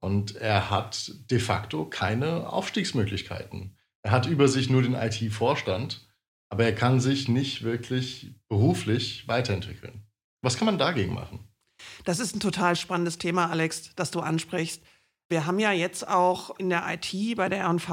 und 0.02 0.36
er 0.36 0.70
hat 0.70 1.12
de 1.32 1.40
facto 1.40 1.86
keine 1.86 2.50
Aufstiegsmöglichkeiten. 2.52 3.78
Er 4.04 4.12
hat 4.12 4.28
über 4.28 4.48
sich 4.48 4.70
nur 4.70 4.84
den 4.84 4.94
IT-Vorstand 4.94 6.05
aber 6.50 6.66
er 6.66 6.76
kann 6.76 7.00
sich 7.00 7.28
nicht 7.28 7.64
wirklich 7.64 8.34
beruflich 8.48 9.28
weiterentwickeln. 9.28 10.04
Was 10.42 10.58
kann 10.58 10.66
man 10.66 10.78
dagegen 10.78 11.14
machen? 11.14 11.40
Das 12.04 12.20
ist 12.20 12.36
ein 12.36 12.40
total 12.40 12.76
spannendes 12.76 13.18
Thema, 13.18 13.50
Alex, 13.50 13.92
das 13.96 14.12
du 14.12 14.20
ansprichst. 14.20 14.82
Wir 15.28 15.46
haben 15.46 15.60
ja 15.60 15.72
jetzt 15.72 16.08
auch 16.08 16.58
in 16.60 16.70
der 16.70 16.84
IT 16.88 17.36
bei 17.36 17.50
der 17.50 17.68
RNV 17.68 17.90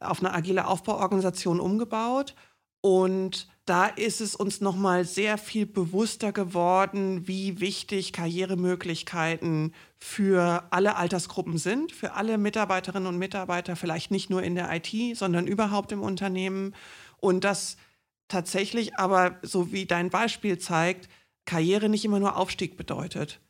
auf 0.00 0.20
eine 0.20 0.32
agile 0.32 0.66
Aufbauorganisation 0.66 1.60
umgebaut 1.60 2.34
und 2.82 3.46
da 3.64 3.86
ist 3.86 4.20
es 4.20 4.34
uns 4.34 4.60
nochmal 4.60 5.04
sehr 5.04 5.38
viel 5.38 5.66
bewusster 5.66 6.32
geworden, 6.32 7.28
wie 7.28 7.60
wichtig 7.60 8.12
Karrieremöglichkeiten 8.12 9.72
für 9.98 10.64
alle 10.70 10.96
Altersgruppen 10.96 11.58
sind, 11.58 11.92
für 11.92 12.14
alle 12.14 12.38
Mitarbeiterinnen 12.38 13.06
und 13.06 13.18
Mitarbeiter, 13.18 13.76
vielleicht 13.76 14.10
nicht 14.10 14.30
nur 14.30 14.42
in 14.42 14.56
der 14.56 14.68
IT, 14.72 15.16
sondern 15.16 15.46
überhaupt 15.46 15.92
im 15.92 16.02
Unternehmen. 16.02 16.74
Und 17.22 17.44
das 17.44 17.76
tatsächlich 18.26 18.96
aber, 18.96 19.38
so 19.42 19.72
wie 19.72 19.86
dein 19.86 20.10
Beispiel 20.10 20.58
zeigt, 20.58 21.08
Karriere 21.44 21.88
nicht 21.88 22.04
immer 22.04 22.18
nur 22.18 22.36
Aufstieg 22.36 22.76
bedeutet. 22.76 23.40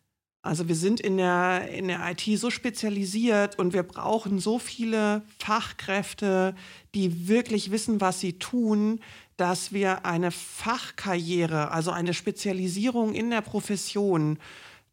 Also 0.43 0.69
wir 0.69 0.75
sind 0.75 1.01
in 1.01 1.17
der, 1.17 1.69
in 1.71 1.89
der 1.89 2.01
IT 2.11 2.39
so 2.39 2.51
spezialisiert 2.51 3.59
und 3.59 3.73
wir 3.73 3.85
brauchen 3.85 4.41
so 4.41 4.59
viele 4.59 5.23
Fachkräfte, 5.39 6.55
die 6.95 7.29
wirklich 7.29 7.71
wissen, 7.71 8.01
was 8.01 8.21
sie 8.21 8.35
tun, 8.35 9.01
dass 9.37 9.73
wir 9.73 10.05
eine 10.05 10.33
Fachkarriere, 10.33 11.71
also 11.71 11.93
eine 11.93 12.13
Spezialisierung 12.13 13.15
in 13.15 13.31
der 13.31 13.41
Profession 13.41 14.39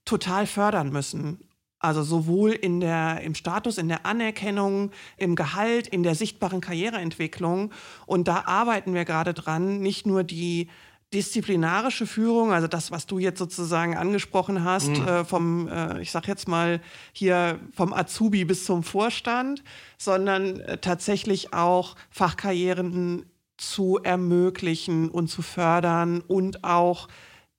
total 0.05 0.45
fördern 0.45 0.91
müssen. 0.91 1.39
Also 1.79 2.03
sowohl 2.03 2.51
in 2.51 2.81
der, 2.81 3.21
im 3.21 3.35
Status, 3.35 3.77
in 3.77 3.87
der 3.87 4.05
Anerkennung, 4.05 4.91
im 5.17 5.35
Gehalt, 5.35 5.87
in 5.87 6.03
der 6.03 6.13
sichtbaren 6.13 6.59
Karriereentwicklung. 6.59 7.71
Und 8.05 8.27
da 8.27 8.43
arbeiten 8.45 8.93
wir 8.93 9.05
gerade 9.05 9.33
dran, 9.33 9.79
nicht 9.79 10.05
nur 10.05 10.23
die 10.23 10.67
disziplinarische 11.13 12.05
Führung, 12.05 12.51
also 12.51 12.67
das, 12.67 12.91
was 12.91 13.07
du 13.07 13.17
jetzt 13.17 13.39
sozusagen 13.39 13.97
angesprochen 13.97 14.63
hast, 14.63 14.89
mhm. 14.89 15.07
äh, 15.07 15.25
vom, 15.25 15.67
äh, 15.67 16.01
ich 16.01 16.11
sag 16.11 16.27
jetzt 16.27 16.47
mal 16.47 16.81
hier 17.13 17.59
vom 17.73 17.93
Azubi 17.93 18.45
bis 18.45 18.65
zum 18.65 18.83
Vorstand, 18.83 19.63
sondern 19.97 20.59
äh, 20.59 20.77
tatsächlich 20.77 21.53
auch 21.53 21.95
Fachkarrieren 22.11 23.25
zu 23.57 23.99
ermöglichen 24.03 25.09
und 25.09 25.29
zu 25.29 25.41
fördern 25.41 26.21
und 26.21 26.63
auch 26.63 27.07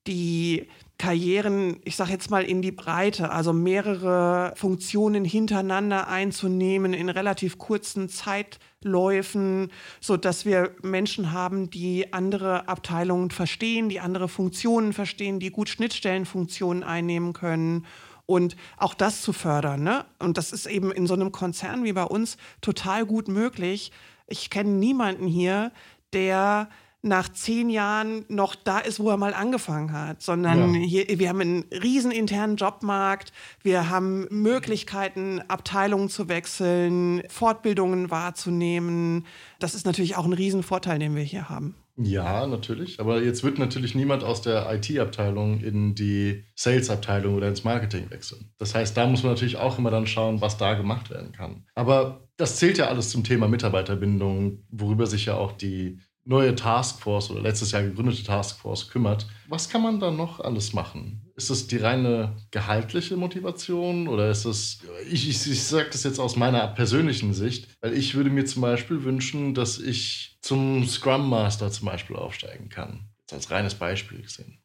die 0.07 0.67
Karrieren, 1.01 1.79
ich 1.83 1.95
sage 1.95 2.11
jetzt 2.11 2.29
mal 2.29 2.43
in 2.43 2.61
die 2.61 2.71
Breite, 2.71 3.31
also 3.31 3.53
mehrere 3.53 4.53
Funktionen 4.55 5.25
hintereinander 5.25 6.07
einzunehmen 6.07 6.93
in 6.93 7.09
relativ 7.09 7.57
kurzen 7.57 8.07
Zeitläufen, 8.07 9.71
so 9.99 10.15
dass 10.15 10.45
wir 10.45 10.75
Menschen 10.83 11.31
haben, 11.31 11.71
die 11.71 12.13
andere 12.13 12.67
Abteilungen 12.67 13.31
verstehen, 13.31 13.89
die 13.89 13.99
andere 13.99 14.27
Funktionen 14.27 14.93
verstehen, 14.93 15.39
die 15.39 15.49
gut 15.49 15.69
Schnittstellenfunktionen 15.69 16.83
einnehmen 16.83 17.33
können 17.33 17.87
Und 18.31 18.55
auch 18.77 18.93
das 18.93 19.21
zu 19.21 19.33
fördern. 19.33 19.83
Ne? 19.83 20.05
Und 20.19 20.37
das 20.37 20.53
ist 20.53 20.65
eben 20.65 20.91
in 20.91 21.05
so 21.07 21.15
einem 21.15 21.31
Konzern 21.31 21.83
wie 21.83 21.93
bei 21.93 22.03
uns 22.03 22.37
total 22.61 23.05
gut 23.05 23.27
möglich. 23.27 23.91
Ich 24.27 24.49
kenne 24.49 24.69
niemanden 24.69 25.27
hier, 25.27 25.71
der 26.13 26.69
nach 27.03 27.29
zehn 27.29 27.69
Jahren 27.69 28.25
noch 28.27 28.53
da 28.55 28.79
ist, 28.79 28.99
wo 28.99 29.09
er 29.09 29.17
mal 29.17 29.33
angefangen 29.33 29.91
hat, 29.91 30.21
sondern 30.21 30.75
ja. 30.75 30.81
hier, 30.81 31.05
wir 31.19 31.29
haben 31.29 31.41
einen 31.41 31.65
riesen 31.71 32.11
internen 32.11 32.57
Jobmarkt, 32.57 33.33
wir 33.63 33.89
haben 33.89 34.27
Möglichkeiten, 34.29 35.41
Abteilungen 35.47 36.09
zu 36.09 36.29
wechseln, 36.29 37.23
Fortbildungen 37.27 38.11
wahrzunehmen. 38.11 39.25
Das 39.59 39.73
ist 39.73 39.85
natürlich 39.85 40.15
auch 40.15 40.25
ein 40.25 40.33
Riesenvorteil, 40.33 40.99
den 40.99 41.15
wir 41.15 41.23
hier 41.23 41.49
haben. 41.49 41.75
Ja, 41.97 42.47
natürlich. 42.47 42.99
Aber 42.99 43.21
jetzt 43.21 43.43
wird 43.43 43.59
natürlich 43.59 43.95
niemand 43.95 44.23
aus 44.23 44.41
der 44.41 44.71
IT-Abteilung 44.71 45.59
in 45.59 45.93
die 45.93 46.45
Sales-Abteilung 46.55 47.35
oder 47.35 47.47
ins 47.47 47.63
Marketing 47.63 48.09
wechseln. 48.09 48.51
Das 48.57 48.73
heißt, 48.73 48.95
da 48.95 49.07
muss 49.07 49.23
man 49.23 49.33
natürlich 49.33 49.57
auch 49.57 49.77
immer 49.77 49.91
dann 49.91 50.07
schauen, 50.07 50.41
was 50.41 50.57
da 50.57 50.73
gemacht 50.75 51.09
werden 51.09 51.31
kann. 51.31 51.65
Aber 51.75 52.27
das 52.37 52.57
zählt 52.57 52.77
ja 52.77 52.87
alles 52.87 53.09
zum 53.09 53.23
Thema 53.23 53.47
Mitarbeiterbindung, 53.47 54.63
worüber 54.69 55.05
sich 55.05 55.25
ja 55.25 55.35
auch 55.35 55.51
die 55.51 55.99
neue 56.23 56.55
Taskforce 56.55 57.31
oder 57.31 57.41
letztes 57.41 57.71
Jahr 57.71 57.83
gegründete 57.83 58.23
Taskforce 58.23 58.89
kümmert. 58.89 59.25
Was 59.47 59.69
kann 59.69 59.81
man 59.81 59.99
da 59.99 60.11
noch 60.11 60.39
alles 60.39 60.73
machen? 60.73 61.21
Ist 61.35 61.49
es 61.49 61.67
die 61.67 61.77
reine 61.77 62.35
gehaltliche 62.51 63.17
Motivation 63.17 64.07
oder 64.07 64.29
ist 64.29 64.45
es, 64.45 64.79
ich, 65.09 65.27
ich, 65.27 65.49
ich 65.49 65.63
sage 65.63 65.89
das 65.91 66.03
jetzt 66.03 66.19
aus 66.19 66.35
meiner 66.35 66.67
persönlichen 66.67 67.33
Sicht, 67.33 67.67
weil 67.81 67.93
ich 67.93 68.15
würde 68.15 68.29
mir 68.29 68.45
zum 68.45 68.61
Beispiel 68.61 69.03
wünschen, 69.03 69.53
dass 69.53 69.79
ich 69.79 70.37
zum 70.41 70.87
Scrum 70.87 71.29
Master 71.29 71.71
zum 71.71 71.87
Beispiel 71.87 72.15
aufsteigen 72.15 72.69
kann. 72.69 73.09
Jetzt 73.19 73.33
als 73.33 73.51
reines 73.51 73.75
Beispiel 73.75 74.21
gesehen. 74.21 74.57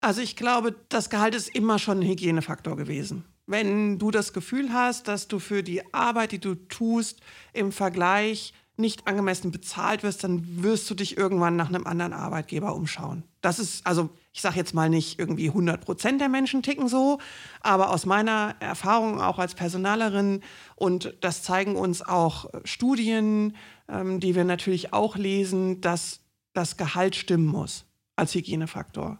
Also 0.00 0.22
ich 0.22 0.34
glaube, 0.34 0.74
das 0.88 1.10
Gehalt 1.10 1.34
ist 1.34 1.54
immer 1.54 1.78
schon 1.78 2.00
ein 2.00 2.08
Hygienefaktor 2.08 2.76
gewesen. 2.76 3.24
Wenn 3.46 3.98
du 3.98 4.10
das 4.10 4.32
Gefühl 4.32 4.72
hast, 4.72 5.08
dass 5.08 5.28
du 5.28 5.38
für 5.38 5.62
die 5.62 5.92
Arbeit, 5.92 6.32
die 6.32 6.38
du 6.38 6.54
tust, 6.54 7.20
im 7.52 7.72
Vergleich 7.72 8.54
nicht 8.80 9.06
angemessen 9.06 9.52
bezahlt 9.52 10.02
wirst, 10.02 10.24
dann 10.24 10.62
wirst 10.62 10.88
du 10.90 10.94
dich 10.94 11.16
irgendwann 11.16 11.56
nach 11.56 11.68
einem 11.68 11.86
anderen 11.86 12.12
Arbeitgeber 12.12 12.74
umschauen. 12.74 13.24
Das 13.40 13.58
ist, 13.58 13.86
also 13.86 14.10
ich 14.32 14.40
sage 14.40 14.56
jetzt 14.56 14.74
mal 14.74 14.90
nicht 14.90 15.18
irgendwie 15.18 15.48
100 15.48 15.84
Prozent 15.84 16.20
der 16.20 16.28
Menschen 16.28 16.62
ticken 16.62 16.88
so, 16.88 17.18
aber 17.60 17.90
aus 17.90 18.06
meiner 18.06 18.56
Erfahrung 18.60 19.20
auch 19.20 19.38
als 19.38 19.54
Personalerin 19.54 20.42
und 20.76 21.14
das 21.20 21.42
zeigen 21.42 21.76
uns 21.76 22.02
auch 22.02 22.46
Studien, 22.64 23.56
ähm, 23.88 24.20
die 24.20 24.34
wir 24.34 24.44
natürlich 24.44 24.92
auch 24.92 25.16
lesen, 25.16 25.80
dass 25.80 26.20
das 26.52 26.76
Gehalt 26.76 27.16
stimmen 27.16 27.46
muss 27.46 27.86
als 28.16 28.34
Hygienefaktor. 28.34 29.18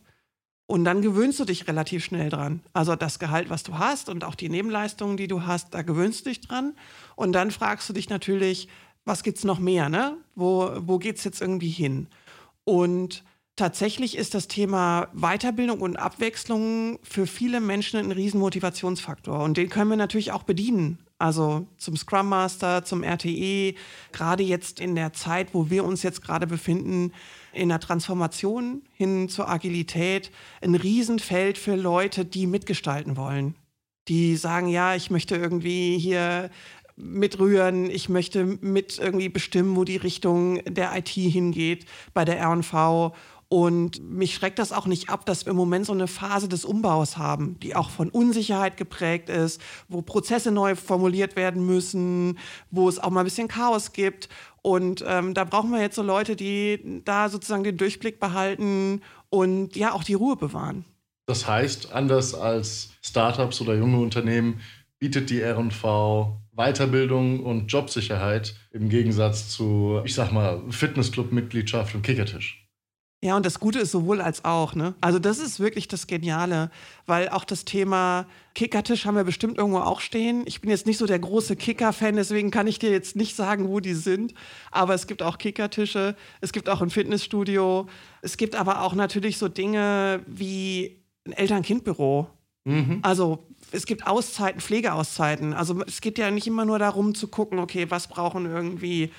Und 0.70 0.84
dann 0.84 1.02
gewöhnst 1.02 1.40
du 1.40 1.44
dich 1.44 1.66
relativ 1.66 2.04
schnell 2.04 2.30
dran. 2.30 2.62
Also 2.72 2.94
das 2.94 3.18
Gehalt, 3.18 3.50
was 3.50 3.64
du 3.64 3.78
hast 3.78 4.08
und 4.08 4.22
auch 4.22 4.36
die 4.36 4.48
Nebenleistungen, 4.48 5.16
die 5.16 5.26
du 5.26 5.44
hast, 5.44 5.74
da 5.74 5.82
gewöhnst 5.82 6.24
du 6.24 6.30
dich 6.30 6.42
dran. 6.42 6.76
Und 7.16 7.32
dann 7.32 7.50
fragst 7.50 7.88
du 7.88 7.92
dich 7.92 8.08
natürlich, 8.08 8.68
was 9.04 9.22
gibt 9.22 9.38
es 9.38 9.44
noch 9.44 9.58
mehr, 9.58 9.88
ne? 9.88 10.16
Wo, 10.34 10.70
wo 10.80 10.98
geht 10.98 11.18
es 11.18 11.24
jetzt 11.24 11.40
irgendwie 11.40 11.70
hin? 11.70 12.06
Und 12.64 13.24
tatsächlich 13.56 14.16
ist 14.16 14.34
das 14.34 14.48
Thema 14.48 15.08
Weiterbildung 15.12 15.80
und 15.80 15.96
Abwechslung 15.96 16.98
für 17.02 17.26
viele 17.26 17.60
Menschen 17.60 17.98
ein 17.98 18.12
riesen 18.12 18.40
Motivationsfaktor. 18.40 19.42
Und 19.42 19.56
den 19.56 19.68
können 19.68 19.90
wir 19.90 19.96
natürlich 19.96 20.32
auch 20.32 20.44
bedienen. 20.44 20.98
Also 21.18 21.66
zum 21.76 21.98
Scrum 21.98 22.30
Master, 22.30 22.82
zum 22.82 23.02
RTE, 23.02 23.74
gerade 24.12 24.42
jetzt 24.42 24.80
in 24.80 24.94
der 24.94 25.12
Zeit, 25.12 25.52
wo 25.52 25.68
wir 25.68 25.84
uns 25.84 26.02
jetzt 26.02 26.22
gerade 26.22 26.46
befinden, 26.46 27.12
in 27.52 27.68
der 27.68 27.80
Transformation 27.80 28.82
hin 28.94 29.28
zur 29.28 29.50
Agilität, 29.50 30.30
ein 30.62 30.74
Riesenfeld 30.74 31.58
für 31.58 31.76
Leute, 31.76 32.24
die 32.24 32.46
mitgestalten 32.46 33.18
wollen. 33.18 33.54
Die 34.08 34.36
sagen, 34.36 34.68
ja, 34.68 34.94
ich 34.94 35.10
möchte 35.10 35.36
irgendwie 35.36 35.98
hier 35.98 36.48
mitrühren, 37.02 37.90
ich 37.90 38.08
möchte 38.08 38.44
mit 38.44 38.98
irgendwie 38.98 39.28
bestimmen, 39.28 39.76
wo 39.76 39.84
die 39.84 39.96
Richtung 39.96 40.62
der 40.64 40.96
IT 40.96 41.08
hingeht 41.08 41.86
bei 42.14 42.24
der 42.24 42.44
RV. 42.44 43.12
Und 43.52 44.00
mich 44.08 44.36
schreckt 44.36 44.60
das 44.60 44.70
auch 44.70 44.86
nicht 44.86 45.10
ab, 45.10 45.26
dass 45.26 45.44
wir 45.44 45.50
im 45.50 45.56
Moment 45.56 45.84
so 45.84 45.92
eine 45.92 46.06
Phase 46.06 46.48
des 46.48 46.64
Umbaus 46.64 47.16
haben, 47.16 47.58
die 47.58 47.74
auch 47.74 47.90
von 47.90 48.08
Unsicherheit 48.08 48.76
geprägt 48.76 49.28
ist, 49.28 49.60
wo 49.88 50.02
Prozesse 50.02 50.52
neu 50.52 50.76
formuliert 50.76 51.34
werden 51.34 51.66
müssen, 51.66 52.38
wo 52.70 52.88
es 52.88 53.00
auch 53.00 53.10
mal 53.10 53.22
ein 53.22 53.24
bisschen 53.24 53.48
Chaos 53.48 53.92
gibt. 53.92 54.28
Und 54.62 55.04
ähm, 55.04 55.34
da 55.34 55.42
brauchen 55.42 55.72
wir 55.72 55.80
jetzt 55.80 55.96
so 55.96 56.02
Leute, 56.02 56.36
die 56.36 57.02
da 57.04 57.28
sozusagen 57.28 57.64
den 57.64 57.76
Durchblick 57.76 58.20
behalten 58.20 59.02
und 59.30 59.74
ja 59.74 59.94
auch 59.94 60.04
die 60.04 60.14
Ruhe 60.14 60.36
bewahren. 60.36 60.84
Das 61.26 61.48
heißt, 61.48 61.92
anders 61.92 62.34
als 62.34 62.90
Startups 63.02 63.60
oder 63.60 63.74
junge 63.74 63.98
Unternehmen 63.98 64.60
bietet 65.00 65.30
die 65.30 65.42
RV 65.42 66.36
Weiterbildung 66.52 67.40
und 67.40 67.66
Jobsicherheit 67.68 68.54
im 68.70 68.88
Gegensatz 68.88 69.48
zu, 69.48 70.00
ich 70.04 70.14
sag 70.14 70.30
mal, 70.30 70.62
Fitnessclub-Mitgliedschaft 70.68 71.94
und 71.94 72.02
Kickertisch. 72.02 72.68
Ja, 73.22 73.36
und 73.36 73.44
das 73.44 73.60
Gute 73.60 73.78
ist 73.78 73.92
sowohl 73.92 74.22
als 74.22 74.46
auch. 74.46 74.74
Ne? 74.74 74.94
Also 75.02 75.18
das 75.18 75.38
ist 75.38 75.60
wirklich 75.60 75.88
das 75.88 76.06
Geniale, 76.06 76.70
weil 77.04 77.28
auch 77.28 77.44
das 77.44 77.66
Thema 77.66 78.26
Kickertisch 78.54 79.04
haben 79.04 79.14
wir 79.14 79.24
bestimmt 79.24 79.58
irgendwo 79.58 79.80
auch 79.80 80.00
stehen. 80.00 80.42
Ich 80.46 80.62
bin 80.62 80.70
jetzt 80.70 80.86
nicht 80.86 80.96
so 80.96 81.06
der 81.06 81.18
große 81.18 81.54
Kicker-Fan, 81.56 82.16
deswegen 82.16 82.50
kann 82.50 82.66
ich 82.66 82.78
dir 82.78 82.90
jetzt 82.90 83.16
nicht 83.16 83.36
sagen, 83.36 83.68
wo 83.68 83.80
die 83.80 83.92
sind. 83.92 84.32
Aber 84.70 84.94
es 84.94 85.06
gibt 85.06 85.22
auch 85.22 85.36
Kickertische, 85.36 86.16
es 86.40 86.52
gibt 86.52 86.70
auch 86.70 86.80
ein 86.80 86.88
Fitnessstudio, 86.88 87.86
es 88.22 88.38
gibt 88.38 88.56
aber 88.56 88.82
auch 88.82 88.94
natürlich 88.94 89.36
so 89.36 89.48
Dinge 89.48 90.22
wie 90.26 91.02
ein 91.26 91.32
Eltern-Kind-Büro. 91.32 92.26
Mhm. 92.64 93.00
Also 93.02 93.46
es 93.72 93.86
gibt 93.86 94.06
Auszeiten, 94.06 94.60
Pflegeauszeiten. 94.60 95.54
Also 95.54 95.82
es 95.86 96.00
geht 96.00 96.18
ja 96.18 96.30
nicht 96.30 96.46
immer 96.46 96.64
nur 96.64 96.78
darum 96.78 97.14
zu 97.14 97.28
gucken, 97.28 97.58
okay, 97.58 97.86
was 97.88 98.08
brauchen 98.08 98.46
irgendwie 98.46 99.10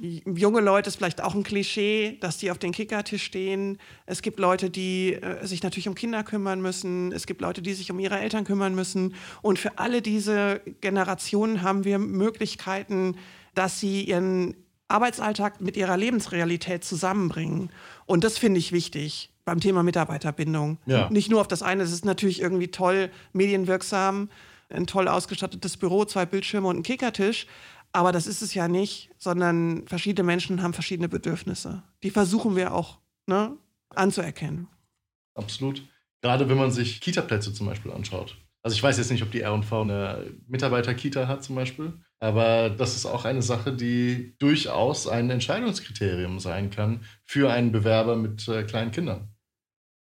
junge 0.00 0.60
Leute, 0.60 0.88
ist 0.88 0.96
vielleicht 0.96 1.22
auch 1.22 1.34
ein 1.34 1.42
Klischee, 1.42 2.18
dass 2.20 2.38
die 2.38 2.50
auf 2.50 2.58
den 2.58 2.72
Kickertisch 2.72 3.24
stehen. 3.24 3.78
Es 4.06 4.22
gibt 4.22 4.38
Leute, 4.38 4.70
die 4.70 5.14
äh, 5.14 5.44
sich 5.46 5.62
natürlich 5.62 5.88
um 5.88 5.94
Kinder 5.94 6.22
kümmern 6.22 6.60
müssen. 6.60 7.12
Es 7.12 7.26
gibt 7.26 7.40
Leute, 7.40 7.62
die 7.62 7.74
sich 7.74 7.90
um 7.90 7.98
ihre 7.98 8.18
Eltern 8.18 8.44
kümmern 8.44 8.74
müssen. 8.74 9.14
Und 9.40 9.58
für 9.58 9.78
alle 9.78 10.02
diese 10.02 10.60
Generationen 10.80 11.62
haben 11.62 11.84
wir 11.84 11.98
Möglichkeiten, 11.98 13.16
dass 13.54 13.80
sie 13.80 14.04
ihren 14.04 14.54
Arbeitsalltag 14.88 15.60
mit 15.60 15.76
ihrer 15.76 15.96
Lebensrealität 15.96 16.84
zusammenbringen. 16.84 17.70
Und 18.06 18.24
das 18.24 18.38
finde 18.38 18.58
ich 18.58 18.72
wichtig 18.72 19.31
beim 19.44 19.60
Thema 19.60 19.82
Mitarbeiterbindung. 19.82 20.78
Ja. 20.86 21.08
Nicht 21.10 21.30
nur 21.30 21.40
auf 21.40 21.48
das 21.48 21.62
eine, 21.62 21.82
es 21.82 21.92
ist 21.92 22.04
natürlich 22.04 22.40
irgendwie 22.40 22.68
toll, 22.68 23.10
medienwirksam, 23.32 24.28
ein 24.70 24.86
toll 24.86 25.08
ausgestattetes 25.08 25.76
Büro, 25.76 26.04
zwei 26.04 26.26
Bildschirme 26.26 26.68
und 26.68 26.78
ein 26.78 26.82
Kickertisch. 26.82 27.46
Aber 27.92 28.12
das 28.12 28.26
ist 28.26 28.40
es 28.40 28.54
ja 28.54 28.68
nicht, 28.68 29.10
sondern 29.18 29.86
verschiedene 29.86 30.24
Menschen 30.24 30.62
haben 30.62 30.72
verschiedene 30.72 31.08
Bedürfnisse. 31.08 31.82
Die 32.02 32.10
versuchen 32.10 32.56
wir 32.56 32.72
auch 32.72 32.98
ne, 33.26 33.56
anzuerkennen. 33.90 34.68
Absolut. 35.34 35.82
Gerade 36.22 36.48
wenn 36.48 36.56
man 36.56 36.70
sich 36.70 37.00
Kita-Plätze 37.00 37.52
zum 37.52 37.66
Beispiel 37.66 37.92
anschaut. 37.92 38.36
Also 38.62 38.76
ich 38.76 38.82
weiß 38.82 38.96
jetzt 38.96 39.10
nicht, 39.10 39.22
ob 39.22 39.32
die 39.32 39.40
R&V 39.40 39.82
eine 39.82 40.24
Mitarbeiter-Kita 40.46 41.26
hat 41.26 41.42
zum 41.42 41.56
Beispiel, 41.56 41.94
aber 42.20 42.70
das 42.70 42.94
ist 42.94 43.06
auch 43.06 43.24
eine 43.24 43.42
Sache, 43.42 43.72
die 43.72 44.36
durchaus 44.38 45.08
ein 45.08 45.30
Entscheidungskriterium 45.30 46.38
sein 46.38 46.70
kann 46.70 47.04
für 47.24 47.50
einen 47.50 47.72
Bewerber 47.72 48.14
mit 48.14 48.46
äh, 48.46 48.62
kleinen 48.62 48.92
Kindern. 48.92 49.31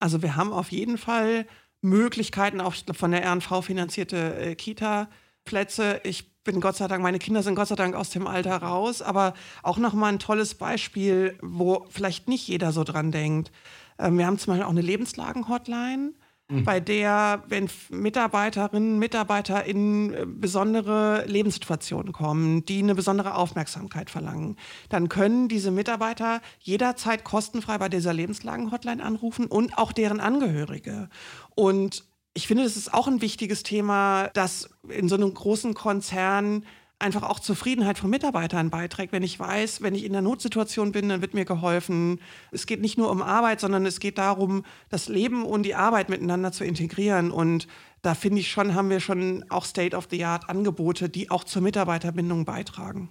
Also 0.05 0.21
wir 0.21 0.37
haben 0.37 0.53
auf 0.53 0.71
jeden 0.71 0.99
Fall 0.99 1.47
Möglichkeiten, 1.81 2.61
auch 2.61 2.75
von 2.93 3.11
der 3.11 3.25
RNV 3.25 3.65
finanzierte 3.65 4.37
äh, 4.37 4.55
Kita-Plätze. 4.55 6.03
Ich 6.05 6.43
bin 6.45 6.61
Gott 6.61 6.77
sei 6.77 6.89
Dank, 6.89 7.03
meine 7.03 7.19
Kinder 7.19 7.43
sind 7.43 7.55
Gott 7.55 7.69
sei 7.69 7.75
Dank 7.75 7.95
aus 7.95 8.11
dem 8.11 8.27
Alter 8.27 8.59
raus, 8.59 9.01
aber 9.01 9.33
auch 9.63 9.79
nochmal 9.79 10.13
ein 10.13 10.19
tolles 10.19 10.57
Beispiel, 10.57 11.39
wo 11.41 11.87
vielleicht 11.89 12.29
nicht 12.29 12.47
jeder 12.47 12.71
so 12.73 12.85
dran 12.85 13.13
denkt. 13.13 13.51
Ähm, 13.99 14.19
wir 14.19 14.27
haben 14.27 14.37
zum 14.37 14.51
Beispiel 14.51 14.67
auch 14.67 14.73
eine 14.73 14.83
Lebenslagen-Hotline 14.83 16.13
Mhm. 16.49 16.65
bei 16.65 16.79
der, 16.79 17.43
wenn 17.49 17.71
Mitarbeiterinnen, 17.89 18.99
Mitarbeiter 18.99 19.65
in 19.65 20.13
äh, 20.13 20.27
besondere 20.27 21.25
Lebenssituationen 21.27 22.13
kommen, 22.13 22.67
die 22.67 22.81
eine 22.83 22.95
besondere 22.95 23.35
Aufmerksamkeit 23.37 24.11
verlangen, 24.11 24.57
dann 24.91 25.09
können 25.09 25.49
diese 25.49 25.71
Mitarbeiter 25.71 26.43
jederzeit 26.61 27.25
kostenfrei 27.25 27.79
bei 27.79 27.89
dieser 27.89 28.13
Lebenslagen-Hotline 28.13 29.03
anrufen 29.03 29.47
und 29.47 29.79
auch 29.79 29.93
deren 29.93 30.21
Angehörige. 30.21 31.09
Und 31.55 32.05
ich 32.35 32.47
finde, 32.47 32.65
das 32.65 32.77
ist 32.77 32.93
auch 32.93 33.07
ein 33.07 33.23
wichtiges 33.23 33.63
Thema, 33.63 34.29
dass 34.35 34.69
in 34.89 35.09
so 35.09 35.15
einem 35.15 35.33
großen 35.33 35.73
Konzern 35.73 36.67
einfach 37.05 37.23
auch 37.23 37.39
Zufriedenheit 37.39 37.99
von 37.99 38.11
Mitarbeitern 38.11 38.71
beiträgt, 38.71 39.13
wenn 39.13 39.23
ich 39.23 39.39
weiß, 39.39 39.83
wenn 39.83 39.95
ich 39.95 40.05
in 40.05 40.13
einer 40.13 40.23
Notsituation 40.23 40.91
bin, 40.91 41.09
dann 41.09 41.21
wird 41.21 41.35
mir 41.35 41.45
geholfen. 41.45 42.21
Es 42.51 42.67
geht 42.67 42.81
nicht 42.81 42.99
nur 42.99 43.11
um 43.11 43.23
Arbeit, 43.23 43.61
sondern 43.61 43.87
es 43.87 44.01
geht 44.01 44.19
darum, 44.19 44.65
das 44.89 45.09
Leben 45.09 45.45
und 45.45 45.63
die 45.63 45.75
Arbeit 45.75 46.09
miteinander 46.09 46.51
zu 46.51 46.65
integrieren. 46.65 47.31
Und 47.31 47.69
da 48.03 48.15
finde 48.15 48.41
ich 48.41 48.51
schon, 48.51 48.75
haben 48.75 48.91
wir 48.91 49.01
schon 49.01 49.45
auch 49.51 49.65
State-of-the-Art-Angebote, 49.65 51.09
die 51.09 51.31
auch 51.31 51.45
zur 51.45 51.63
Mitarbeiterbindung 51.63 52.45
beitragen. 52.45 53.11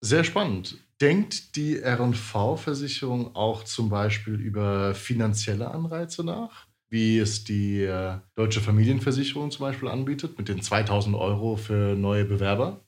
Sehr 0.00 0.24
spannend. 0.24 0.78
Denkt 1.00 1.56
die 1.56 1.76
RV-Versicherung 1.76 3.34
auch 3.34 3.64
zum 3.64 3.90
Beispiel 3.90 4.34
über 4.34 4.94
finanzielle 4.94 5.70
Anreize 5.70 6.24
nach? 6.24 6.66
wie 6.88 7.18
es 7.18 7.44
die 7.44 7.82
äh, 7.82 8.18
Deutsche 8.36 8.60
Familienversicherung 8.60 9.50
zum 9.50 9.66
Beispiel 9.66 9.88
anbietet, 9.88 10.38
mit 10.38 10.48
den 10.48 10.62
2000 10.62 11.16
Euro 11.16 11.56
für 11.56 11.96
neue 11.96 12.24
Bewerber? 12.24 12.85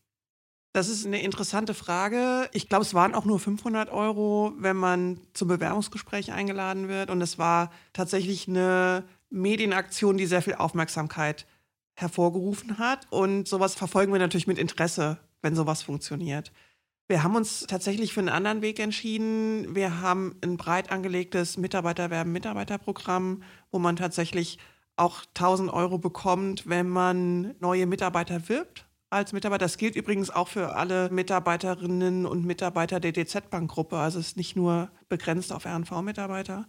Das 0.79 0.89
ist 0.89 1.05
eine 1.05 1.21
interessante 1.21 1.75
Frage. 1.75 2.49
Ich 2.53 2.69
glaube, 2.69 2.85
es 2.85 2.95
waren 2.95 3.17
auch 3.17 3.25
nur 3.25 3.41
500 3.41 3.91
Euro, 3.91 4.53
wenn 4.59 4.77
man 4.77 5.19
zum 5.33 5.49
Bewerbungsgespräch 5.49 6.31
eingeladen 6.31 6.87
wird. 6.87 7.11
Und 7.11 7.21
es 7.21 7.37
war 7.37 7.73
tatsächlich 7.93 8.47
eine 8.47 9.03
Medienaktion, 9.29 10.17
die 10.17 10.27
sehr 10.27 10.41
viel 10.41 10.55
Aufmerksamkeit 10.55 11.49
hervorgerufen 11.95 12.79
hat. 12.79 13.09
Und 13.11 13.49
sowas 13.49 13.75
verfolgen 13.75 14.13
wir 14.13 14.21
natürlich 14.21 14.47
mit 14.47 14.57
Interesse, 14.57 15.19
wenn 15.43 15.57
sowas 15.57 15.83
funktioniert. 15.83 16.53
Wir 17.09 17.25
haben 17.25 17.35
uns 17.35 17.67
tatsächlich 17.67 18.13
für 18.13 18.21
einen 18.21 18.29
anderen 18.29 18.63
Weg 18.63 18.79
entschieden. 18.79 19.75
Wir 19.75 20.01
haben 20.01 20.37
ein 20.45 20.57
breit 20.57 20.93
angelegtes 20.93 21.57
Mitarbeiterwerben-Mitarbeiterprogramm, 21.57 23.43
wo 23.73 23.81
man 23.81 23.97
tatsächlich 23.97 24.61
auch 24.95 25.25
1000 25.35 25.73
Euro 25.73 25.99
bekommt, 25.99 26.69
wenn 26.69 26.89
man 26.89 27.57
neue 27.59 27.87
Mitarbeiter 27.87 28.49
wirbt 28.49 28.88
als 29.11 29.33
Mitarbeiter. 29.33 29.65
Das 29.65 29.79
gilt 29.79 29.97
übrigens 29.97 30.31
auch 30.31 30.49
für 30.49 30.75
alle 30.75 31.11
Mitarbeiterinnen 31.11 32.27
und 32.27 32.45
Mitarbeiter 32.45 33.00
der 33.00 33.12
DZ-Bank-Gruppe. 33.12 33.97
Also 33.97 34.19
es 34.19 34.29
ist 34.29 34.37
nicht 34.37 34.57
nur 34.57 34.91
begrenzt 35.09 35.53
auf 35.53 35.67
RNV-Mitarbeiter. 35.67 36.67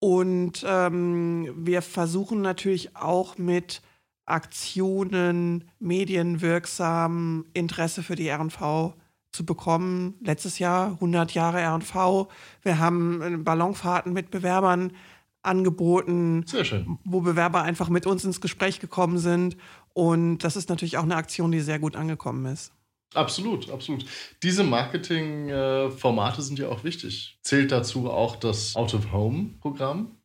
Und 0.00 0.64
ähm, 0.66 1.52
wir 1.56 1.82
versuchen 1.82 2.40
natürlich 2.40 2.96
auch 2.96 3.38
mit 3.38 3.82
Aktionen 4.24 5.70
medienwirksam 5.78 7.44
Interesse 7.52 8.02
für 8.02 8.16
die 8.16 8.30
RNV 8.30 8.94
zu 9.32 9.44
bekommen. 9.44 10.14
Letztes 10.20 10.58
Jahr 10.58 10.92
100 10.92 11.34
Jahre 11.34 11.62
RNV. 11.62 12.28
Wir 12.62 12.78
haben 12.78 13.22
äh, 13.22 13.36
Ballonfahrten 13.36 14.12
mit 14.12 14.30
Bewerbern 14.30 14.92
angeboten, 15.42 16.44
wo 17.04 17.20
Bewerber 17.22 17.62
einfach 17.62 17.88
mit 17.88 18.06
uns 18.06 18.24
ins 18.24 18.40
Gespräch 18.40 18.78
gekommen 18.78 19.18
sind. 19.18 19.56
Und 19.92 20.38
das 20.38 20.56
ist 20.56 20.68
natürlich 20.68 20.98
auch 20.98 21.02
eine 21.02 21.16
Aktion, 21.16 21.52
die 21.52 21.60
sehr 21.60 21.78
gut 21.78 21.96
angekommen 21.96 22.46
ist. 22.46 22.72
Absolut, 23.14 23.70
absolut. 23.70 24.04
Diese 24.42 24.62
Marketingformate 24.62 26.42
sind 26.42 26.58
ja 26.58 26.68
auch 26.68 26.84
wichtig. 26.84 27.38
Zählt 27.42 27.72
dazu 27.72 28.08
auch 28.08 28.36
das 28.36 28.76
Out-of-Home-Programm? 28.76 30.16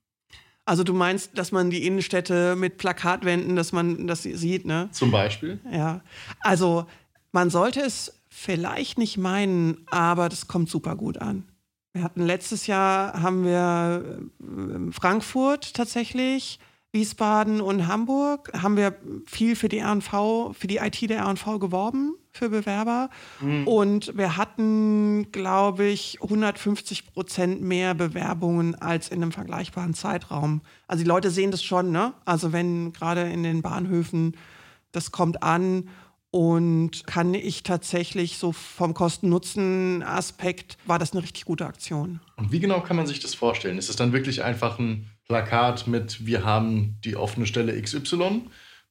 Also 0.65 0.83
du 0.83 0.93
meinst, 0.93 1.37
dass 1.37 1.51
man 1.51 1.69
die 1.69 1.85
Innenstädte 1.85 2.55
mit 2.55 2.77
Plakatwänden, 2.77 3.55
dass 3.55 3.71
man 3.71 4.07
das 4.07 4.23
sieht, 4.23 4.65
ne? 4.65 4.89
Zum 4.91 5.11
Beispiel? 5.11 5.59
Ja. 5.71 6.01
Also 6.41 6.85
man 7.31 7.49
sollte 7.49 7.81
es 7.81 8.19
vielleicht 8.29 8.97
nicht 8.97 9.17
meinen, 9.17 9.85
aber 9.89 10.27
das 10.29 10.47
kommt 10.47 10.69
super 10.69 10.95
gut 10.95 11.19
an. 11.19 11.47
Wir 11.93 12.03
hatten 12.03 12.25
letztes 12.25 12.67
Jahr 12.67 13.21
haben 13.21 13.45
wir 13.45 14.19
äh, 14.41 14.91
Frankfurt 14.91 15.73
tatsächlich, 15.73 16.59
Wiesbaden 16.95 17.61
und 17.61 17.87
Hamburg 17.87 18.51
haben 18.59 18.77
wir 18.77 18.95
viel 19.27 19.55
für 19.55 19.69
die 19.69 19.79
RNV, 19.79 20.55
für 20.57 20.67
die 20.67 20.77
IT 20.77 21.07
der 21.09 21.25
RNV 21.25 21.59
geworben 21.59 22.15
für 22.31 22.49
Bewerber. 22.49 23.09
Mhm. 23.39 23.67
Und 23.67 24.17
wir 24.17 24.37
hatten, 24.37 25.31
glaube 25.31 25.85
ich, 25.85 26.19
150 26.21 27.13
Prozent 27.13 27.61
mehr 27.61 27.93
Bewerbungen 27.93 28.75
als 28.75 29.09
in 29.09 29.21
einem 29.21 29.31
vergleichbaren 29.31 29.93
Zeitraum. 29.93 30.61
Also 30.87 31.03
die 31.03 31.07
Leute 31.07 31.31
sehen 31.31 31.51
das 31.51 31.63
schon, 31.63 31.91
ne? 31.91 32.13
Also 32.25 32.51
wenn 32.53 32.93
gerade 32.93 33.29
in 33.29 33.43
den 33.43 33.61
Bahnhöfen 33.61 34.35
das 34.91 35.11
kommt 35.11 35.43
an 35.43 35.89
und 36.31 37.05
kann 37.05 37.33
ich 37.33 37.63
tatsächlich 37.63 38.37
so 38.37 38.51
vom 38.51 38.93
Kosten-Nutzen-Aspekt 38.93 40.77
war 40.85 40.99
das 40.99 41.13
eine 41.13 41.23
richtig 41.23 41.45
gute 41.45 41.65
Aktion. 41.65 42.19
Und 42.37 42.51
wie 42.51 42.59
genau 42.59 42.81
kann 42.81 42.95
man 42.95 43.07
sich 43.07 43.19
das 43.19 43.35
vorstellen? 43.35 43.77
Ist 43.77 43.89
es 43.89 43.95
dann 43.95 44.13
wirklich 44.13 44.43
einfach 44.43 44.79
ein 44.79 45.09
Plakat 45.25 45.87
mit 45.87 46.25
Wir 46.25 46.43
haben 46.43 46.97
die 47.03 47.15
offene 47.15 47.45
Stelle 47.45 47.79
XY? 47.81 48.43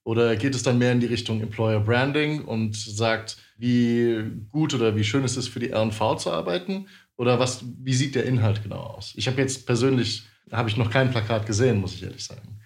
Oder 0.04 0.36
geht 0.36 0.54
es 0.54 0.62
dann 0.62 0.78
mehr 0.78 0.92
in 0.92 1.00
die 1.00 1.06
Richtung 1.06 1.40
Employer 1.40 1.80
Branding 1.80 2.44
und 2.44 2.76
sagt, 2.76 3.38
wie 3.56 4.22
gut 4.50 4.74
oder 4.74 4.96
wie 4.96 5.04
schön 5.04 5.24
es 5.24 5.36
ist, 5.36 5.48
für 5.48 5.60
die 5.60 5.72
RNV 5.72 6.16
zu 6.16 6.30
arbeiten? 6.30 6.88
Oder 7.16 7.38
was, 7.38 7.64
wie 7.78 7.94
sieht 7.94 8.14
der 8.14 8.26
Inhalt 8.26 8.62
genau 8.62 8.80
aus? 8.80 9.14
Ich 9.16 9.26
habe 9.28 9.40
jetzt 9.40 9.66
persönlich, 9.66 10.24
habe 10.50 10.68
ich 10.68 10.76
noch 10.76 10.90
kein 10.90 11.10
Plakat 11.10 11.46
gesehen, 11.46 11.80
muss 11.80 11.94
ich 11.94 12.02
ehrlich 12.02 12.24
sagen. 12.24 12.60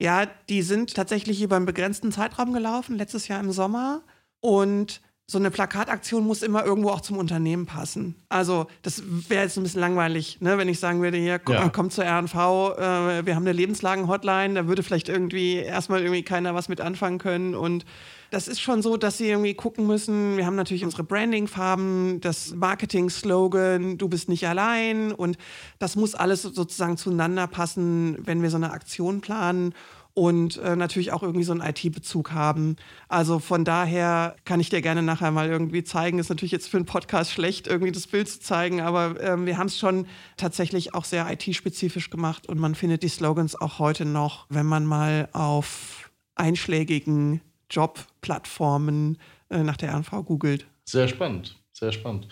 Ja, 0.00 0.26
die 0.48 0.62
sind 0.62 0.94
tatsächlich 0.94 1.40
über 1.42 1.56
einen 1.56 1.66
begrenzten 1.66 2.10
Zeitraum 2.10 2.52
gelaufen, 2.52 2.96
letztes 2.96 3.28
Jahr 3.28 3.40
im 3.40 3.52
Sommer. 3.52 4.02
Und 4.40 5.00
so 5.26 5.38
eine 5.38 5.50
Plakataktion 5.50 6.26
muss 6.26 6.42
immer 6.42 6.64
irgendwo 6.66 6.90
auch 6.90 7.00
zum 7.00 7.16
Unternehmen 7.16 7.64
passen. 7.64 8.14
Also 8.28 8.66
das 8.82 9.02
wäre 9.06 9.44
jetzt 9.44 9.56
ein 9.56 9.62
bisschen 9.62 9.80
langweilig, 9.80 10.38
ne? 10.40 10.58
wenn 10.58 10.68
ich 10.68 10.78
sagen 10.78 11.00
würde, 11.00 11.16
hier, 11.16 11.38
komm, 11.38 11.54
ja. 11.54 11.68
komm 11.70 11.88
zur 11.88 12.04
RNV, 12.04 12.34
äh, 12.34 13.26
wir 13.26 13.34
haben 13.34 13.44
eine 13.44 13.52
Lebenslagen-Hotline, 13.52 14.52
da 14.52 14.66
würde 14.66 14.82
vielleicht 14.82 15.08
irgendwie 15.08 15.54
erstmal 15.56 16.02
irgendwie 16.02 16.24
keiner 16.24 16.54
was 16.54 16.68
mit 16.68 16.82
anfangen 16.82 17.18
können. 17.18 17.54
Und 17.54 17.86
das 18.30 18.48
ist 18.48 18.60
schon 18.60 18.82
so, 18.82 18.98
dass 18.98 19.16
sie 19.16 19.30
irgendwie 19.30 19.54
gucken 19.54 19.86
müssen, 19.86 20.36
wir 20.36 20.44
haben 20.44 20.56
natürlich 20.56 20.84
unsere 20.84 21.04
Branding-Farben, 21.04 22.20
das 22.20 22.54
Marketing-Slogan, 22.54 23.96
du 23.96 24.08
bist 24.10 24.28
nicht 24.28 24.46
allein. 24.46 25.10
Und 25.12 25.38
das 25.78 25.96
muss 25.96 26.14
alles 26.14 26.42
sozusagen 26.42 26.98
zueinander 26.98 27.46
passen, 27.46 28.18
wenn 28.20 28.42
wir 28.42 28.50
so 28.50 28.56
eine 28.56 28.72
Aktion 28.72 29.22
planen 29.22 29.72
und 30.14 30.58
äh, 30.58 30.76
natürlich 30.76 31.12
auch 31.12 31.22
irgendwie 31.22 31.44
so 31.44 31.52
einen 31.52 31.60
IT-Bezug 31.60 32.32
haben. 32.32 32.76
Also 33.08 33.40
von 33.40 33.64
daher 33.64 34.36
kann 34.44 34.60
ich 34.60 34.70
dir 34.70 34.80
gerne 34.80 35.02
nachher 35.02 35.32
mal 35.32 35.48
irgendwie 35.48 35.82
zeigen. 35.82 36.20
Ist 36.20 36.28
natürlich 36.28 36.52
jetzt 36.52 36.68
für 36.68 36.76
einen 36.76 36.86
Podcast 36.86 37.32
schlecht, 37.32 37.66
irgendwie 37.66 37.90
das 37.90 38.06
Bild 38.06 38.28
zu 38.28 38.40
zeigen, 38.40 38.80
aber 38.80 39.20
ähm, 39.20 39.44
wir 39.44 39.58
haben 39.58 39.66
es 39.66 39.78
schon 39.78 40.06
tatsächlich 40.36 40.94
auch 40.94 41.04
sehr 41.04 41.28
IT-spezifisch 41.30 42.10
gemacht 42.10 42.48
und 42.48 42.58
man 42.58 42.76
findet 42.76 43.02
die 43.02 43.08
Slogans 43.08 43.56
auch 43.56 43.80
heute 43.80 44.04
noch, 44.04 44.46
wenn 44.48 44.66
man 44.66 44.86
mal 44.86 45.28
auf 45.32 46.10
einschlägigen 46.36 47.40
Jobplattformen 47.68 49.18
äh, 49.50 49.64
nach 49.64 49.76
der 49.76 49.94
RNV 49.94 50.10
googelt. 50.24 50.66
Sehr 50.84 51.08
spannend, 51.08 51.56
sehr 51.72 51.90
spannend. 51.90 52.28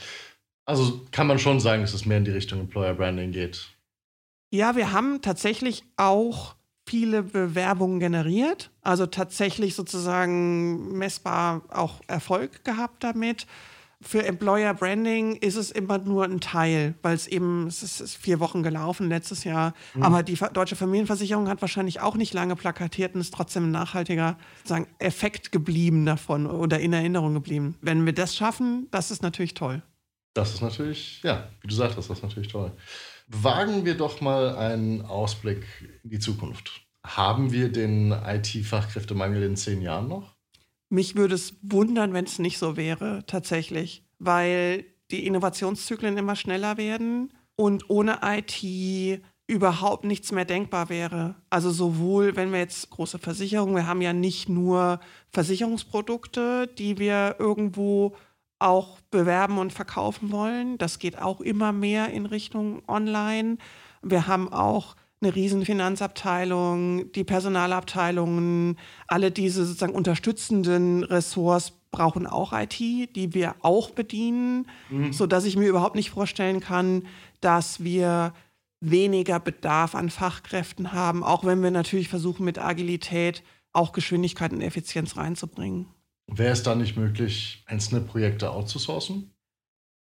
Also 0.65 1.01
kann 1.11 1.27
man 1.27 1.41
schon 1.41 1.59
sagen, 1.59 1.83
dass 1.83 1.95
es 1.95 2.07
mehr 2.07 2.19
in 2.19 2.25
die 2.25 2.31
Richtung 2.31 2.61
Employer 2.61 2.95
Branding 2.95 3.33
geht. 3.33 3.71
Ja, 4.51 4.77
wir 4.77 4.93
haben 4.93 5.21
tatsächlich 5.21 5.83
auch 5.97 6.55
viele 6.87 7.23
Bewerbungen 7.23 8.01
generiert, 8.01 8.71
also 8.83 9.07
tatsächlich 9.07 9.75
sozusagen 9.75 10.97
messbar 10.99 11.63
auch 11.69 12.01
Erfolg 12.07 12.65
gehabt 12.65 13.05
damit. 13.05 13.47
Für 14.05 14.25
Employer 14.25 14.75
Branding 14.75 15.37
ist 15.37 15.55
es 15.55 15.71
immer 15.71 15.99
nur 15.99 16.25
ein 16.25 16.41
Teil, 16.41 16.97
weil 17.03 17.15
es 17.15 17.29
eben, 17.29 17.69
es 17.69 17.85
ist, 17.85 18.17
vier 18.17 18.41
Wochen 18.41 18.65
gelaufen 18.65 19.09
letztes 19.09 19.45
Jahr. 19.45 19.75
Mhm. 19.95 20.03
Aber 20.03 20.23
die 20.25 20.37
Deutsche 20.53 20.75
Familienversicherung 20.75 21.49
hat 21.49 21.61
wahrscheinlich 21.61 22.01
auch 22.01 22.17
nicht 22.17 22.35
lange 22.35 22.57
plakatiert 22.57 23.15
und 23.15 23.21
ist 23.21 23.33
trotzdem 23.33 23.69
ein 23.69 23.71
nachhaltiger 23.71 24.37
sagen, 24.65 24.89
Effekt 24.99 25.53
geblieben 25.53 26.05
davon 26.05 26.47
oder 26.47 26.81
in 26.81 26.93
Erinnerung 26.93 27.33
geblieben. 27.35 27.77
Wenn 27.81 28.05
wir 28.05 28.13
das 28.13 28.35
schaffen, 28.35 28.89
das 28.91 29.13
ist 29.13 29.23
natürlich 29.23 29.55
toll. 29.55 29.83
Das 30.35 30.53
ist 30.53 30.63
natürlich, 30.63 31.23
ja, 31.23 31.49
wie 31.61 31.69
du 31.69 31.75
sagtest, 31.75 32.11
das 32.11 32.19
ist 32.19 32.23
natürlich 32.25 32.49
toll. 32.49 32.73
Wagen 33.29 33.85
wir 33.85 33.97
doch 33.97 34.21
mal 34.21 34.57
einen 34.57 35.03
Ausblick 35.03 35.65
in 36.05 36.11
die 36.11 36.19
Zukunft. 36.19 36.83
Haben 37.05 37.53
wir 37.53 37.71
den 37.71 38.13
IT-Fachkräftemangel 38.13 39.43
in 39.43 39.57
zehn 39.57 39.83
Jahren 39.83 40.09
noch? 40.09 40.35
Mich 40.89 41.17
würde 41.17 41.35
es 41.35 41.55
wundern, 41.63 42.13
wenn 42.13 42.27
es 42.27 42.39
nicht 42.39 42.59
so 42.59 42.77
wäre, 42.77 43.25
tatsächlich, 43.27 44.05
weil 44.19 44.85
die 45.11 45.27
Innovationszyklen 45.27 46.17
immer 46.17 46.37
schneller 46.37 46.77
werden 46.77 47.33
und 47.57 47.89
ohne 47.89 48.21
IT 48.23 49.23
überhaupt 49.47 50.05
nichts 50.05 50.33
mehr 50.33 50.45
denkbar 50.45 50.89
wäre. 50.89 51.35
Also 51.51 51.71
sowohl, 51.71 52.37
wenn 52.37 52.53
wir 52.53 52.61
jetzt 52.61 52.91
große 52.91 53.19
Versicherungen, 53.19 53.75
wir 53.75 53.87
haben 53.87 54.01
ja 54.01 54.13
nicht 54.13 54.49
nur 54.49 55.01
Versicherungsprodukte, 55.31 56.69
die 56.79 56.99
wir 56.99 57.37
irgendwo 57.39 58.15
auch 58.63 59.01
bewerben 59.11 59.59
und 59.59 59.73
verkaufen 59.73 60.33
wollen. 60.33 60.79
Das 60.79 60.99
geht 60.99 61.21
auch 61.21 61.41
immer 61.41 61.73
mehr 61.73 62.11
in 62.11 62.27
Richtung 62.27 62.83
Online. 62.89 63.59
Wir 64.03 64.27
haben 64.27 64.53
auch 64.53 64.97
eine 65.21 65.35
riesen 65.35 65.65
Finanzabteilung, 65.65 67.13
die 67.13 67.25
Personalabteilungen, 67.25 68.77
alle 69.07 69.31
diese 69.31 69.65
sozusagen 69.65 69.95
unterstützenden 69.95 71.05
Ressorts 71.05 71.73
brauchen 71.93 72.27
auch 72.27 72.53
IT, 72.53 72.79
die 72.81 73.35
wir 73.35 73.55
auch 73.61 73.91
bedienen, 73.91 74.67
mhm. 74.91 75.13
so 75.13 75.27
dass 75.27 75.45
ich 75.45 75.57
mir 75.57 75.69
überhaupt 75.69 75.95
nicht 75.95 76.11
vorstellen 76.11 76.61
kann, 76.61 77.07
dass 77.41 77.85
wir 77.85 78.33
weniger 78.81 79.39
Bedarf 79.39 79.95
an 79.95 80.11
Fachkräften 80.11 80.93
haben, 80.93 81.23
auch 81.23 81.45
wenn 81.45 81.63
wir 81.63 81.71
natürlich 81.71 82.09
versuchen 82.09 82.45
mit 82.45 82.59
Agilität 82.59 83.45
auch 83.73 83.93
Geschwindigkeit 83.93 84.53
und 84.53 84.61
Effizienz 84.61 85.17
reinzubringen. 85.17 85.87
Wäre 86.27 86.53
es 86.53 86.63
dann 86.63 86.79
nicht 86.79 86.97
möglich, 86.97 87.65
einzelne 87.67 88.01
Projekte 88.01 88.51
outzusourcen? 88.51 89.35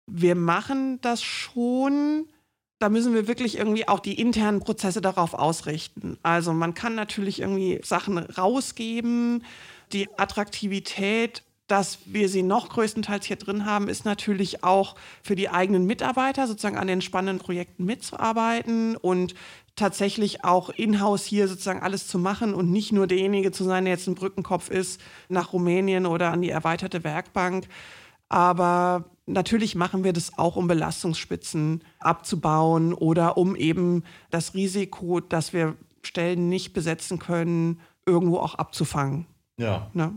Wir 0.07 0.35
machen 0.35 1.01
das 1.01 1.23
schon. 1.23 2.27
Da 2.79 2.89
müssen 2.89 3.15
wir 3.15 3.29
wirklich 3.29 3.59
irgendwie 3.59 3.89
auch 3.89 4.01
die 4.01 4.21
internen 4.21 4.61
Prozesse 4.61 5.01
darauf 5.01 5.35
ausrichten. 5.35 6.19
Also 6.23 6.53
man 6.53 6.75
kann 6.75 6.95
natürlich 6.95 7.41
irgendwie 7.41 7.81
Sachen 7.85 8.19
rausgeben. 8.19 9.45
Die 9.93 10.09
Attraktivität 10.19 11.43
dass 11.71 11.99
wir 12.05 12.29
sie 12.29 12.43
noch 12.43 12.69
größtenteils 12.69 13.27
hier 13.27 13.37
drin 13.37 13.65
haben, 13.65 13.89
ist 13.89 14.05
natürlich 14.05 14.65
auch 14.65 14.97
für 15.23 15.37
die 15.37 15.51
eigenen 15.51 15.87
Mitarbeiter 15.87 16.49
sozusagen 16.49 16.77
an 16.77 16.89
den 16.89 17.01
spannenden 17.01 17.39
Projekten 17.39 17.85
mitzuarbeiten 17.85 18.97
und 18.97 19.35
tatsächlich 19.81 20.45
auch 20.45 20.71
in-house 20.71 21.25
hier 21.25 21.49
sozusagen 21.49 21.83
alles 21.83 22.07
zu 22.07 22.19
machen 22.19 22.55
und 22.55 22.71
nicht 22.71 22.93
nur 22.93 23.07
derjenige 23.07 23.51
zu 23.51 23.65
sein, 23.65 23.85
der 23.85 23.95
jetzt 23.95 24.07
ein 24.07 24.15
Brückenkopf 24.15 24.71
ist 24.71 25.01
nach 25.29 25.53
Rumänien 25.53 26.07
oder 26.07 26.31
an 26.31 26.43
die 26.43 26.51
erweiterte 26.51 27.03
Werkbank. 27.03 27.67
Aber 28.29 29.07
natürlich 29.27 29.75
machen 29.75 30.05
wir 30.05 30.13
das 30.13 30.39
auch, 30.39 30.57
um 30.57 30.69
Belastungsspitzen 30.69 31.83
abzubauen 31.99 32.93
oder 32.93 33.37
um 33.37 33.57
eben 33.57 34.05
das 34.31 34.55
Risiko, 34.55 35.21
dass 35.21 35.53
wir 35.53 35.77
Stellen 36.03 36.49
nicht 36.49 36.73
besetzen 36.73 37.19
können, 37.19 37.81
irgendwo 38.07 38.39
auch 38.39 38.55
abzufangen. 38.55 39.27
Ja. 39.59 39.91
Ne? 39.95 40.13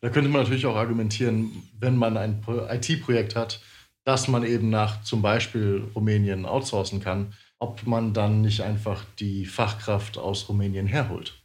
Da 0.00 0.08
könnte 0.08 0.28
man 0.28 0.42
natürlich 0.42 0.66
auch 0.66 0.76
argumentieren, 0.76 1.62
wenn 1.78 1.96
man 1.96 2.16
ein 2.16 2.42
IT-Projekt 2.48 3.36
hat, 3.36 3.60
dass 4.04 4.26
man 4.26 4.42
eben 4.42 4.70
nach 4.70 5.02
zum 5.02 5.22
Beispiel 5.22 5.84
Rumänien 5.94 6.46
outsourcen 6.46 7.00
kann, 7.00 7.34
ob 7.62 7.86
man 7.86 8.12
dann 8.12 8.40
nicht 8.40 8.62
einfach 8.62 9.04
die 9.20 9.46
Fachkraft 9.46 10.18
aus 10.18 10.48
Rumänien 10.48 10.88
herholt. 10.88 11.40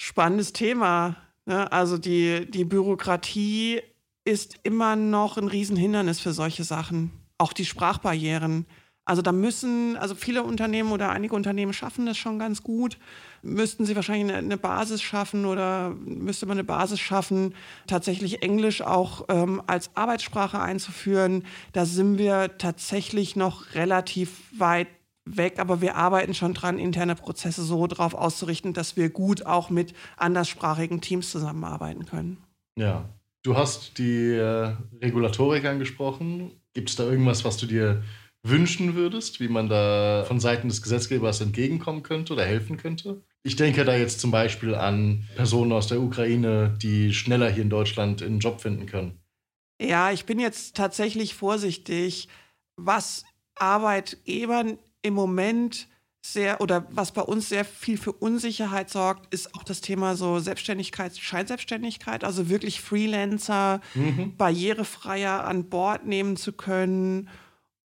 Spannendes 0.00 0.52
Thema. 0.52 1.16
Ne? 1.44 1.70
Also 1.72 1.98
die, 1.98 2.48
die 2.48 2.64
Bürokratie 2.64 3.82
ist 4.24 4.60
immer 4.62 4.94
noch 4.94 5.36
ein 5.38 5.48
Riesenhindernis 5.48 6.20
für 6.20 6.32
solche 6.32 6.62
Sachen. 6.62 7.10
Auch 7.36 7.52
die 7.52 7.64
Sprachbarrieren. 7.64 8.64
Also 9.04 9.22
da 9.22 9.32
müssen, 9.32 9.96
also 9.96 10.14
viele 10.14 10.44
Unternehmen 10.44 10.92
oder 10.92 11.10
einige 11.10 11.34
Unternehmen 11.34 11.72
schaffen 11.72 12.06
das 12.06 12.16
schon 12.16 12.38
ganz 12.38 12.62
gut. 12.62 12.96
Müssten 13.42 13.84
sie 13.86 13.96
wahrscheinlich 13.96 14.36
eine, 14.36 14.56
Basis 14.56 15.02
schaffen 15.02 15.46
oder 15.46 15.90
müsste 15.90 16.46
man 16.46 16.58
eine 16.58 16.64
Basis 16.64 17.00
schaffen, 17.00 17.56
tatsächlich 17.88 18.44
Englisch 18.44 18.82
auch 18.82 19.24
ähm, 19.28 19.60
als 19.66 19.90
Arbeitssprache 19.96 20.60
einzuführen. 20.60 21.44
Da 21.72 21.86
sind 21.86 22.18
wir 22.18 22.56
tatsächlich 22.56 23.34
noch 23.34 23.74
relativ 23.74 24.42
weit 24.56 24.86
weg, 25.36 25.58
aber 25.58 25.80
wir 25.80 25.96
arbeiten 25.96 26.34
schon 26.34 26.54
dran, 26.54 26.78
interne 26.78 27.14
Prozesse 27.14 27.62
so 27.62 27.86
darauf 27.86 28.14
auszurichten, 28.14 28.72
dass 28.72 28.96
wir 28.96 29.10
gut 29.10 29.46
auch 29.46 29.70
mit 29.70 29.94
anderssprachigen 30.16 31.00
Teams 31.00 31.30
zusammenarbeiten 31.30 32.06
können. 32.06 32.38
Ja, 32.76 33.08
du 33.42 33.56
hast 33.56 33.98
die 33.98 34.32
äh, 34.32 34.74
Regulatorik 35.00 35.64
angesprochen. 35.64 36.52
Gibt 36.74 36.90
es 36.90 36.96
da 36.96 37.04
irgendwas, 37.04 37.44
was 37.44 37.56
du 37.56 37.66
dir 37.66 38.02
wünschen 38.42 38.94
würdest, 38.94 39.40
wie 39.40 39.48
man 39.48 39.68
da 39.68 40.24
von 40.26 40.40
Seiten 40.40 40.68
des 40.68 40.82
Gesetzgebers 40.82 41.40
entgegenkommen 41.40 42.02
könnte 42.02 42.32
oder 42.32 42.44
helfen 42.44 42.76
könnte? 42.76 43.22
Ich 43.42 43.56
denke 43.56 43.84
da 43.84 43.96
jetzt 43.96 44.20
zum 44.20 44.30
Beispiel 44.30 44.74
an 44.74 45.28
Personen 45.34 45.72
aus 45.72 45.86
der 45.86 46.00
Ukraine, 46.00 46.76
die 46.80 47.12
schneller 47.14 47.50
hier 47.50 47.62
in 47.62 47.70
Deutschland 47.70 48.22
einen 48.22 48.38
Job 48.38 48.60
finden 48.60 48.86
können. 48.86 49.18
Ja, 49.80 50.12
ich 50.12 50.26
bin 50.26 50.38
jetzt 50.38 50.76
tatsächlich 50.76 51.34
vorsichtig, 51.34 52.28
was 52.76 53.24
Arbeitgebern 53.54 54.78
im 55.02 55.14
Moment 55.14 55.88
sehr 56.22 56.60
oder 56.60 56.86
was 56.90 57.12
bei 57.12 57.22
uns 57.22 57.48
sehr 57.48 57.64
viel 57.64 57.96
für 57.96 58.12
Unsicherheit 58.12 58.90
sorgt, 58.90 59.32
ist 59.32 59.54
auch 59.54 59.62
das 59.62 59.80
Thema 59.80 60.16
so 60.16 60.38
Selbstständigkeit, 60.38 61.16
Scheinselbstständigkeit, 61.16 62.24
also 62.24 62.50
wirklich 62.50 62.80
Freelancer 62.80 63.80
mhm. 63.94 64.36
barrierefreier 64.36 65.44
an 65.44 65.70
Bord 65.70 66.06
nehmen 66.06 66.36
zu 66.36 66.52
können 66.52 67.30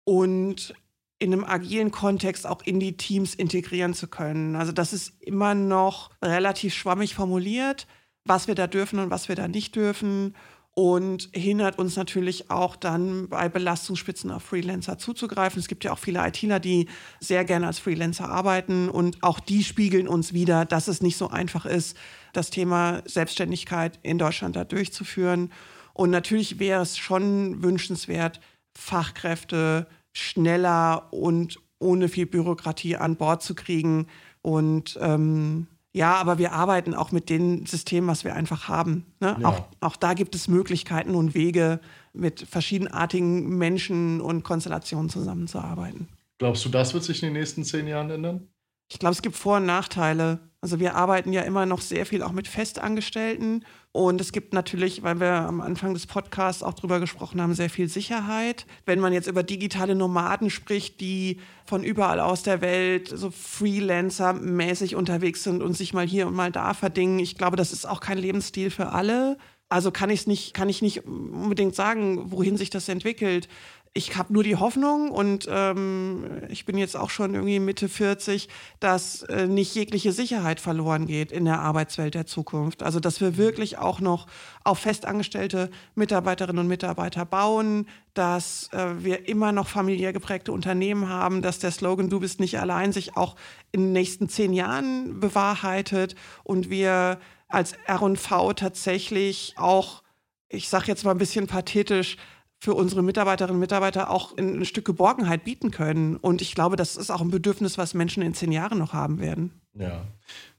und 0.04 0.74
in 1.18 1.32
einem 1.32 1.44
agilen 1.44 1.90
Kontext 1.90 2.46
auch 2.46 2.60
in 2.62 2.78
die 2.78 2.98
Teams 2.98 3.34
integrieren 3.34 3.94
zu 3.94 4.06
können. 4.06 4.54
Also 4.54 4.72
das 4.72 4.92
ist 4.92 5.14
immer 5.22 5.54
noch 5.54 6.10
relativ 6.22 6.74
schwammig 6.74 7.14
formuliert, 7.14 7.86
was 8.24 8.48
wir 8.48 8.54
da 8.54 8.66
dürfen 8.66 8.98
und 8.98 9.10
was 9.10 9.30
wir 9.30 9.36
da 9.36 9.48
nicht 9.48 9.76
dürfen 9.76 10.34
und 10.78 11.30
hindert 11.32 11.78
uns 11.78 11.96
natürlich 11.96 12.50
auch 12.50 12.76
dann 12.76 13.30
bei 13.30 13.48
Belastungsspitzen 13.48 14.30
auf 14.30 14.42
Freelancer 14.42 14.98
zuzugreifen. 14.98 15.58
Es 15.58 15.68
gibt 15.68 15.84
ja 15.84 15.92
auch 15.92 15.98
viele 15.98 16.24
ITler, 16.26 16.60
die 16.60 16.86
sehr 17.18 17.46
gerne 17.46 17.66
als 17.66 17.78
Freelancer 17.78 18.28
arbeiten 18.28 18.90
und 18.90 19.22
auch 19.22 19.40
die 19.40 19.64
spiegeln 19.64 20.06
uns 20.06 20.34
wieder, 20.34 20.66
dass 20.66 20.86
es 20.86 21.00
nicht 21.00 21.16
so 21.16 21.30
einfach 21.30 21.64
ist, 21.64 21.96
das 22.34 22.50
Thema 22.50 23.00
Selbstständigkeit 23.06 23.98
in 24.02 24.18
Deutschland 24.18 24.54
da 24.54 24.64
durchzuführen. 24.64 25.50
Und 25.94 26.10
natürlich 26.10 26.58
wäre 26.58 26.82
es 26.82 26.98
schon 26.98 27.62
wünschenswert, 27.62 28.40
Fachkräfte 28.76 29.86
schneller 30.12 31.10
und 31.10 31.58
ohne 31.78 32.10
viel 32.10 32.26
Bürokratie 32.26 32.96
an 32.96 33.16
Bord 33.16 33.42
zu 33.42 33.54
kriegen. 33.54 34.08
Und 34.42 34.98
ähm, 35.00 35.68
ja, 35.96 36.14
aber 36.16 36.36
wir 36.36 36.52
arbeiten 36.52 36.92
auch 36.92 37.10
mit 37.10 37.30
den 37.30 37.64
Systemen, 37.64 38.06
was 38.06 38.22
wir 38.22 38.34
einfach 38.34 38.68
haben. 38.68 39.06
Ne? 39.18 39.34
Ja. 39.40 39.48
Auch, 39.48 39.62
auch 39.80 39.96
da 39.96 40.12
gibt 40.12 40.34
es 40.34 40.46
Möglichkeiten 40.46 41.14
und 41.14 41.34
Wege, 41.34 41.80
mit 42.12 42.42
verschiedenartigen 42.42 43.56
Menschen 43.56 44.20
und 44.20 44.42
Konstellationen 44.42 45.08
zusammenzuarbeiten. 45.08 46.08
Glaubst 46.36 46.66
du, 46.66 46.68
das 46.68 46.92
wird 46.92 47.04
sich 47.04 47.22
in 47.22 47.28
den 47.28 47.32
nächsten 47.40 47.64
zehn 47.64 47.86
Jahren 47.86 48.10
ändern? 48.10 48.48
Ich 48.88 48.98
glaube, 48.98 49.14
es 49.14 49.22
gibt 49.22 49.36
Vor- 49.36 49.56
und 49.56 49.66
Nachteile. 49.66 50.40
Also 50.60 50.80
wir 50.80 50.96
arbeiten 50.96 51.32
ja 51.32 51.42
immer 51.42 51.66
noch 51.66 51.80
sehr 51.80 52.06
viel 52.06 52.22
auch 52.22 52.32
mit 52.32 52.48
Festangestellten. 52.48 53.64
Und 53.92 54.20
es 54.20 54.32
gibt 54.32 54.52
natürlich, 54.52 55.02
weil 55.02 55.20
wir 55.20 55.32
am 55.32 55.60
Anfang 55.60 55.94
des 55.94 56.06
Podcasts 56.06 56.62
auch 56.62 56.74
drüber 56.74 57.00
gesprochen 57.00 57.40
haben, 57.40 57.54
sehr 57.54 57.70
viel 57.70 57.88
Sicherheit. 57.88 58.66
Wenn 58.84 59.00
man 59.00 59.12
jetzt 59.12 59.28
über 59.28 59.42
digitale 59.42 59.94
Nomaden 59.94 60.50
spricht, 60.50 61.00
die 61.00 61.40
von 61.64 61.82
überall 61.82 62.20
aus 62.20 62.42
der 62.42 62.60
Welt 62.60 63.08
so 63.08 63.30
Freelancer-mäßig 63.30 64.96
unterwegs 64.96 65.42
sind 65.44 65.62
und 65.62 65.74
sich 65.74 65.94
mal 65.94 66.06
hier 66.06 66.26
und 66.26 66.34
mal 66.34 66.52
da 66.52 66.74
verdingen, 66.74 67.18
ich 67.18 67.38
glaube, 67.38 67.56
das 67.56 67.72
ist 67.72 67.86
auch 67.86 68.00
kein 68.00 68.18
Lebensstil 68.18 68.70
für 68.70 68.90
alle. 68.90 69.38
Also 69.68 69.90
kann 69.90 70.10
ich 70.10 70.26
nicht, 70.26 70.54
kann 70.54 70.68
ich 70.68 70.80
nicht 70.80 71.06
unbedingt 71.06 71.74
sagen, 71.74 72.30
wohin 72.30 72.56
sich 72.56 72.70
das 72.70 72.88
entwickelt 72.88 73.48
ich 73.96 74.14
habe 74.14 74.30
nur 74.30 74.44
die 74.44 74.56
Hoffnung 74.56 75.10
und 75.10 75.48
ähm, 75.50 76.42
ich 76.50 76.66
bin 76.66 76.76
jetzt 76.76 76.98
auch 76.98 77.08
schon 77.08 77.32
irgendwie 77.32 77.58
Mitte 77.58 77.88
40, 77.88 78.50
dass 78.78 79.22
äh, 79.22 79.46
nicht 79.46 79.74
jegliche 79.74 80.12
Sicherheit 80.12 80.60
verloren 80.60 81.06
geht 81.06 81.32
in 81.32 81.46
der 81.46 81.60
Arbeitswelt 81.60 82.14
der 82.14 82.26
Zukunft. 82.26 82.82
Also 82.82 83.00
dass 83.00 83.22
wir 83.22 83.38
wirklich 83.38 83.78
auch 83.78 84.00
noch 84.00 84.26
auf 84.64 84.80
festangestellte 84.80 85.70
Mitarbeiterinnen 85.94 86.60
und 86.60 86.68
Mitarbeiter 86.68 87.24
bauen, 87.24 87.86
dass 88.12 88.68
äh, 88.74 89.02
wir 89.02 89.28
immer 89.28 89.52
noch 89.52 89.66
familiär 89.66 90.12
geprägte 90.12 90.52
Unternehmen 90.52 91.08
haben, 91.08 91.40
dass 91.40 91.58
der 91.58 91.70
Slogan 91.70 92.10
Du 92.10 92.20
bist 92.20 92.38
nicht 92.38 92.60
allein 92.60 92.92
sich 92.92 93.16
auch 93.16 93.34
in 93.72 93.80
den 93.80 93.92
nächsten 93.92 94.28
zehn 94.28 94.52
Jahren 94.52 95.20
bewahrheitet 95.20 96.16
und 96.44 96.68
wir 96.68 97.18
als 97.48 97.72
R&V 97.86 98.52
tatsächlich 98.52 99.54
auch, 99.56 100.02
ich 100.50 100.68
sage 100.68 100.88
jetzt 100.88 101.04
mal 101.06 101.12
ein 101.12 101.18
bisschen 101.18 101.46
pathetisch, 101.46 102.18
für 102.58 102.74
unsere 102.74 103.02
Mitarbeiterinnen 103.02 103.56
und 103.56 103.60
Mitarbeiter 103.60 104.10
auch 104.10 104.36
ein 104.36 104.64
Stück 104.64 104.84
Geborgenheit 104.84 105.44
bieten 105.44 105.70
können. 105.70 106.16
Und 106.16 106.42
ich 106.42 106.54
glaube, 106.54 106.76
das 106.76 106.96
ist 106.96 107.10
auch 107.10 107.20
ein 107.20 107.30
Bedürfnis, 107.30 107.78
was 107.78 107.94
Menschen 107.94 108.22
in 108.22 108.34
zehn 108.34 108.52
Jahren 108.52 108.78
noch 108.78 108.92
haben 108.92 109.20
werden. 109.20 109.60
Ja. 109.74 110.06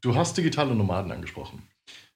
Du 0.01 0.15
hast 0.15 0.37
digitale 0.37 0.75
Nomaden 0.75 1.11
angesprochen. 1.11 1.63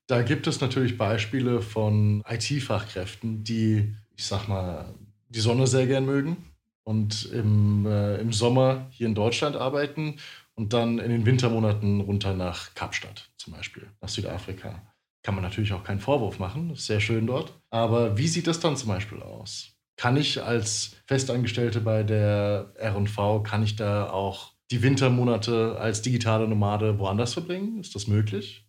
Da 0.07 0.21
gibt 0.21 0.45
es 0.47 0.61
natürlich 0.61 0.97
Beispiele 0.97 1.61
von 1.61 2.23
IT-Fachkräften, 2.27 3.43
die, 3.43 3.95
ich 4.15 4.25
sag 4.25 4.47
mal, 4.47 4.93
die 5.29 5.39
Sonne 5.39 5.67
sehr 5.67 5.87
gern 5.87 6.05
mögen 6.05 6.37
und 6.83 7.25
im, 7.31 7.85
äh, 7.85 8.17
im 8.17 8.33
Sommer 8.33 8.87
hier 8.91 9.07
in 9.07 9.15
Deutschland 9.15 9.55
arbeiten 9.55 10.17
und 10.55 10.73
dann 10.73 10.99
in 10.99 11.09
den 11.09 11.25
Wintermonaten 11.25 12.01
runter 12.01 12.33
nach 12.33 12.75
Kapstadt 12.75 13.29
zum 13.37 13.53
Beispiel, 13.53 13.87
nach 14.01 14.09
Südafrika. 14.09 14.81
Kann 15.23 15.35
man 15.35 15.43
natürlich 15.43 15.73
auch 15.73 15.83
keinen 15.83 15.99
Vorwurf 15.99 16.39
machen, 16.39 16.71
ist 16.71 16.87
sehr 16.87 16.99
schön 16.99 17.27
dort. 17.27 17.61
Aber 17.69 18.17
wie 18.17 18.27
sieht 18.27 18.47
das 18.47 18.59
dann 18.59 18.75
zum 18.75 18.89
Beispiel 18.89 19.21
aus? 19.21 19.73
Kann 19.97 20.17
ich 20.17 20.41
als 20.41 20.95
Festangestellte 21.05 21.79
bei 21.79 22.03
der 22.03 22.73
RV, 22.81 23.43
kann 23.43 23.61
ich 23.61 23.75
da 23.75 24.09
auch 24.09 24.53
die 24.71 24.81
Wintermonate 24.81 25.77
als 25.79 26.01
digitale 26.01 26.47
Nomade 26.47 26.97
woanders 26.97 27.33
verbringen? 27.33 27.79
Ist 27.79 27.93
das 27.93 28.07
möglich? 28.07 28.65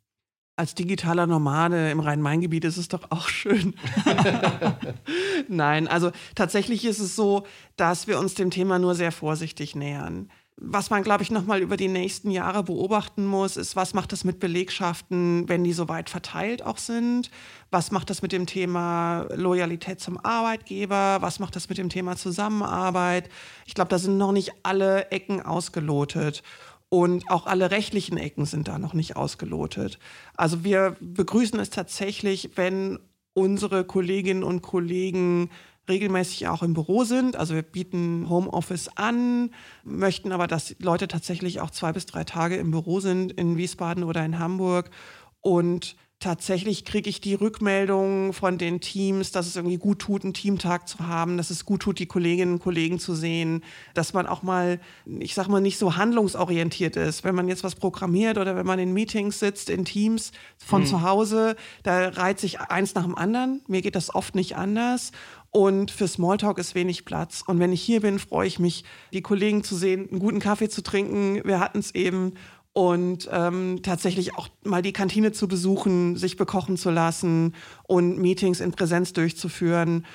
Als 0.56 0.74
digitaler 0.74 1.26
Nomade 1.26 1.90
im 1.90 2.00
Rhein-Main-Gebiet 2.00 2.66
ist 2.66 2.76
es 2.76 2.88
doch 2.88 3.10
auch 3.10 3.28
schön. 3.28 3.74
Nein, 5.48 5.88
also 5.88 6.10
tatsächlich 6.34 6.84
ist 6.84 6.98
es 6.98 7.16
so, 7.16 7.46
dass 7.76 8.06
wir 8.06 8.18
uns 8.18 8.34
dem 8.34 8.50
Thema 8.50 8.78
nur 8.78 8.94
sehr 8.94 9.12
vorsichtig 9.12 9.74
nähern. 9.74 10.30
Was 10.64 10.90
man, 10.90 11.02
glaube 11.02 11.24
ich, 11.24 11.32
nochmal 11.32 11.60
über 11.60 11.76
die 11.76 11.88
nächsten 11.88 12.30
Jahre 12.30 12.62
beobachten 12.62 13.26
muss, 13.26 13.56
ist, 13.56 13.74
was 13.74 13.94
macht 13.94 14.12
das 14.12 14.22
mit 14.22 14.38
Belegschaften, 14.38 15.48
wenn 15.48 15.64
die 15.64 15.72
so 15.72 15.88
weit 15.88 16.08
verteilt 16.08 16.64
auch 16.64 16.78
sind? 16.78 17.32
Was 17.72 17.90
macht 17.90 18.10
das 18.10 18.22
mit 18.22 18.30
dem 18.30 18.46
Thema 18.46 19.26
Loyalität 19.34 19.98
zum 19.98 20.24
Arbeitgeber? 20.24 21.18
Was 21.20 21.40
macht 21.40 21.56
das 21.56 21.68
mit 21.68 21.78
dem 21.78 21.88
Thema 21.88 22.14
Zusammenarbeit? 22.14 23.28
Ich 23.66 23.74
glaube, 23.74 23.88
da 23.88 23.98
sind 23.98 24.18
noch 24.18 24.30
nicht 24.30 24.52
alle 24.62 25.10
Ecken 25.10 25.42
ausgelotet. 25.42 26.44
Und 26.88 27.28
auch 27.28 27.46
alle 27.46 27.72
rechtlichen 27.72 28.16
Ecken 28.16 28.44
sind 28.44 28.68
da 28.68 28.78
noch 28.78 28.94
nicht 28.94 29.16
ausgelotet. 29.16 29.98
Also 30.36 30.62
wir 30.62 30.94
begrüßen 31.00 31.58
es 31.58 31.70
tatsächlich, 31.70 32.50
wenn 32.54 33.00
unsere 33.34 33.82
Kolleginnen 33.84 34.44
und 34.44 34.62
Kollegen 34.62 35.50
regelmäßig 35.88 36.48
auch 36.48 36.62
im 36.62 36.74
Büro 36.74 37.04
sind. 37.04 37.36
Also 37.36 37.54
wir 37.54 37.62
bieten 37.62 38.28
Homeoffice 38.28 38.88
an, 38.96 39.50
möchten 39.84 40.32
aber, 40.32 40.46
dass 40.46 40.76
Leute 40.78 41.08
tatsächlich 41.08 41.60
auch 41.60 41.70
zwei 41.70 41.92
bis 41.92 42.06
drei 42.06 42.24
Tage 42.24 42.56
im 42.56 42.70
Büro 42.70 43.00
sind 43.00 43.32
in 43.32 43.56
Wiesbaden 43.56 44.04
oder 44.04 44.24
in 44.24 44.38
Hamburg. 44.38 44.90
Und 45.40 45.96
tatsächlich 46.22 46.84
kriege 46.84 47.10
ich 47.10 47.20
die 47.20 47.34
Rückmeldung 47.34 48.32
von 48.32 48.56
den 48.56 48.80
Teams, 48.80 49.32
dass 49.32 49.48
es 49.48 49.56
irgendwie 49.56 49.76
gut 49.76 49.98
tut, 49.98 50.22
einen 50.22 50.34
Teamtag 50.34 50.86
zu 50.86 51.00
haben, 51.00 51.36
dass 51.36 51.50
es 51.50 51.64
gut 51.64 51.82
tut, 51.82 51.98
die 51.98 52.06
Kolleginnen 52.06 52.54
und 52.54 52.58
Kollegen 52.60 53.00
zu 53.00 53.14
sehen, 53.14 53.64
dass 53.94 54.12
man 54.12 54.26
auch 54.26 54.44
mal, 54.44 54.78
ich 55.04 55.34
sag 55.34 55.48
mal, 55.48 55.60
nicht 55.60 55.78
so 55.78 55.96
handlungsorientiert 55.96 56.96
ist. 56.96 57.24
Wenn 57.24 57.34
man 57.34 57.48
jetzt 57.48 57.64
was 57.64 57.74
programmiert 57.74 58.38
oder 58.38 58.54
wenn 58.54 58.66
man 58.66 58.78
in 58.78 58.92
Meetings 58.92 59.40
sitzt, 59.40 59.68
in 59.68 59.84
Teams 59.84 60.30
von 60.58 60.82
mhm. 60.82 60.86
zu 60.86 61.02
Hause, 61.02 61.56
da 61.82 62.08
reiht 62.10 62.38
sich 62.38 62.60
eins 62.60 62.94
nach 62.94 63.04
dem 63.04 63.16
anderen. 63.16 63.60
Mir 63.66 63.82
geht 63.82 63.96
das 63.96 64.14
oft 64.14 64.36
nicht 64.36 64.56
anders. 64.56 65.10
Und 65.52 65.90
für 65.90 66.08
Smalltalk 66.08 66.58
ist 66.58 66.74
wenig 66.74 67.04
Platz. 67.04 67.44
Und 67.46 67.58
wenn 67.58 67.72
ich 67.72 67.82
hier 67.82 68.00
bin, 68.00 68.18
freue 68.18 68.46
ich 68.46 68.58
mich, 68.58 68.84
die 69.12 69.20
Kollegen 69.20 69.62
zu 69.62 69.76
sehen, 69.76 70.08
einen 70.10 70.18
guten 70.18 70.40
Kaffee 70.40 70.70
zu 70.70 70.82
trinken. 70.82 71.42
Wir 71.44 71.60
hatten 71.60 71.78
es 71.78 71.94
eben 71.94 72.32
und 72.72 73.28
ähm, 73.30 73.80
tatsächlich 73.82 74.34
auch 74.34 74.48
mal 74.64 74.80
die 74.80 74.94
Kantine 74.94 75.32
zu 75.32 75.46
besuchen, 75.46 76.16
sich 76.16 76.38
bekochen 76.38 76.78
zu 76.78 76.90
lassen 76.90 77.54
und 77.84 78.18
Meetings 78.18 78.60
in 78.60 78.72
Präsenz 78.72 79.12
durchzuführen. 79.12 80.06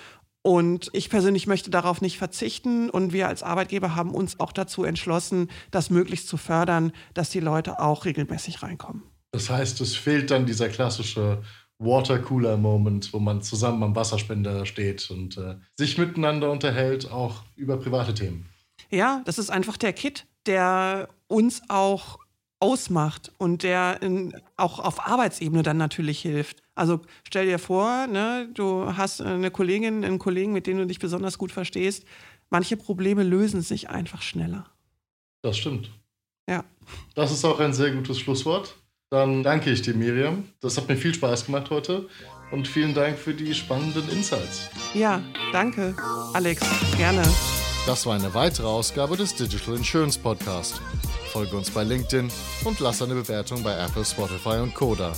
Und 0.42 0.90
ich 0.94 1.12
persönlich 1.12 1.46
möchte 1.46 1.70
darauf 1.70 2.02
nicht 2.02 2.18
verzichten. 2.18 2.90
Und 2.90 3.14
wir 3.14 3.28
als 3.28 3.44
Arbeitgeber 3.44 3.96
haben 3.96 4.16
uns 4.16 4.40
auch 4.40 4.52
dazu 4.52 4.86
entschlossen, 4.86 5.50
das 5.70 5.92
möglichst 5.92 6.28
zu 6.28 6.38
fördern, 6.38 6.94
dass 7.14 7.30
die 7.30 7.42
Leute 7.42 7.80
auch 7.80 8.06
regelmäßig 8.06 8.64
reinkommen. 8.64 9.04
Das 9.34 9.52
heißt, 9.52 9.82
es 9.82 9.96
fehlt 9.96 10.32
dann 10.32 10.48
dieser 10.48 10.70
klassische 10.70 11.44
Watercooler-Moment, 11.80 13.14
wo 13.14 13.20
man 13.20 13.42
zusammen 13.42 13.84
am 13.84 13.96
Wasserspender 13.96 14.66
steht 14.66 15.10
und 15.12 15.38
äh, 15.38 15.56
sich 15.76 15.98
miteinander 15.98 16.52
unterhält, 16.52 17.12
auch 17.12 17.44
über 17.56 17.78
private 17.78 18.14
Themen. 18.14 18.48
Ja, 18.90 19.22
das 19.26 19.38
ist 19.38 19.50
einfach 19.50 19.78
der 19.78 19.94
Kit, 19.94 20.26
der 20.46 21.10
uns 21.28 21.62
auch 21.68 22.20
ausmacht 22.60 23.32
und 23.38 23.64
der 23.64 24.02
in, 24.02 24.34
auch 24.56 24.80
auf 24.80 25.06
Arbeitsebene 25.06 25.62
dann 25.62 25.78
natürlich 25.78 26.20
hilft. 26.20 26.64
Also 26.74 27.02
stell 27.28 27.46
dir 27.46 27.60
vor, 27.60 28.08
ne, 28.08 28.50
du 28.54 28.98
hast 28.98 29.22
eine 29.22 29.52
Kollegin, 29.52 30.04
einen 30.04 30.20
Kollegen, 30.20 30.54
mit 30.54 30.66
dem 30.66 30.78
du 30.78 30.88
dich 30.88 31.00
besonders 31.00 31.38
gut 31.38 31.52
verstehst. 31.52 32.06
Manche 32.50 32.78
Probleme 32.78 33.24
lösen 33.24 33.62
sich 33.62 33.90
einfach 33.90 34.22
schneller. 34.22 34.66
Das 35.44 35.58
stimmt. 35.58 35.92
Ja. 36.50 36.64
Das 37.14 37.32
ist 37.32 37.46
auch 37.46 37.60
ein 37.60 37.74
sehr 37.74 37.92
gutes 37.92 38.20
Schlusswort. 38.20 38.76
Dann 39.10 39.42
danke 39.42 39.72
ich 39.72 39.82
dir, 39.82 39.94
Miriam. 39.94 40.44
Das 40.60 40.76
hat 40.76 40.90
mir 40.90 40.98
viel 40.98 41.14
Spaß 41.14 41.46
gemacht 41.46 41.70
heute. 41.70 42.08
Und 42.52 42.68
vielen 42.68 42.94
Dank 42.94 43.18
für 43.18 43.34
die 43.34 43.54
spannenden 43.54 44.08
Insights. 44.10 44.70
Ja, 44.94 45.22
danke, 45.52 45.96
Alex. 46.34 46.62
Gerne. 46.98 47.24
Das 47.86 48.06
war 48.06 48.16
eine 48.16 48.34
weitere 48.34 48.68
Ausgabe 48.68 49.16
des 49.16 49.34
Digital 49.36 49.76
Insurance 49.76 50.20
Podcast. 50.20 50.82
Folge 51.32 51.56
uns 51.56 51.72
bei 51.72 51.84
LinkedIn 51.84 52.30
und 52.66 52.80
lass 52.80 53.02
eine 53.02 53.16
Bewertung 53.16 53.64
bei 53.64 53.78
Apple, 53.78 54.04
Spotify 54.04 54.60
und 54.62 54.74
Koda. 54.74 55.14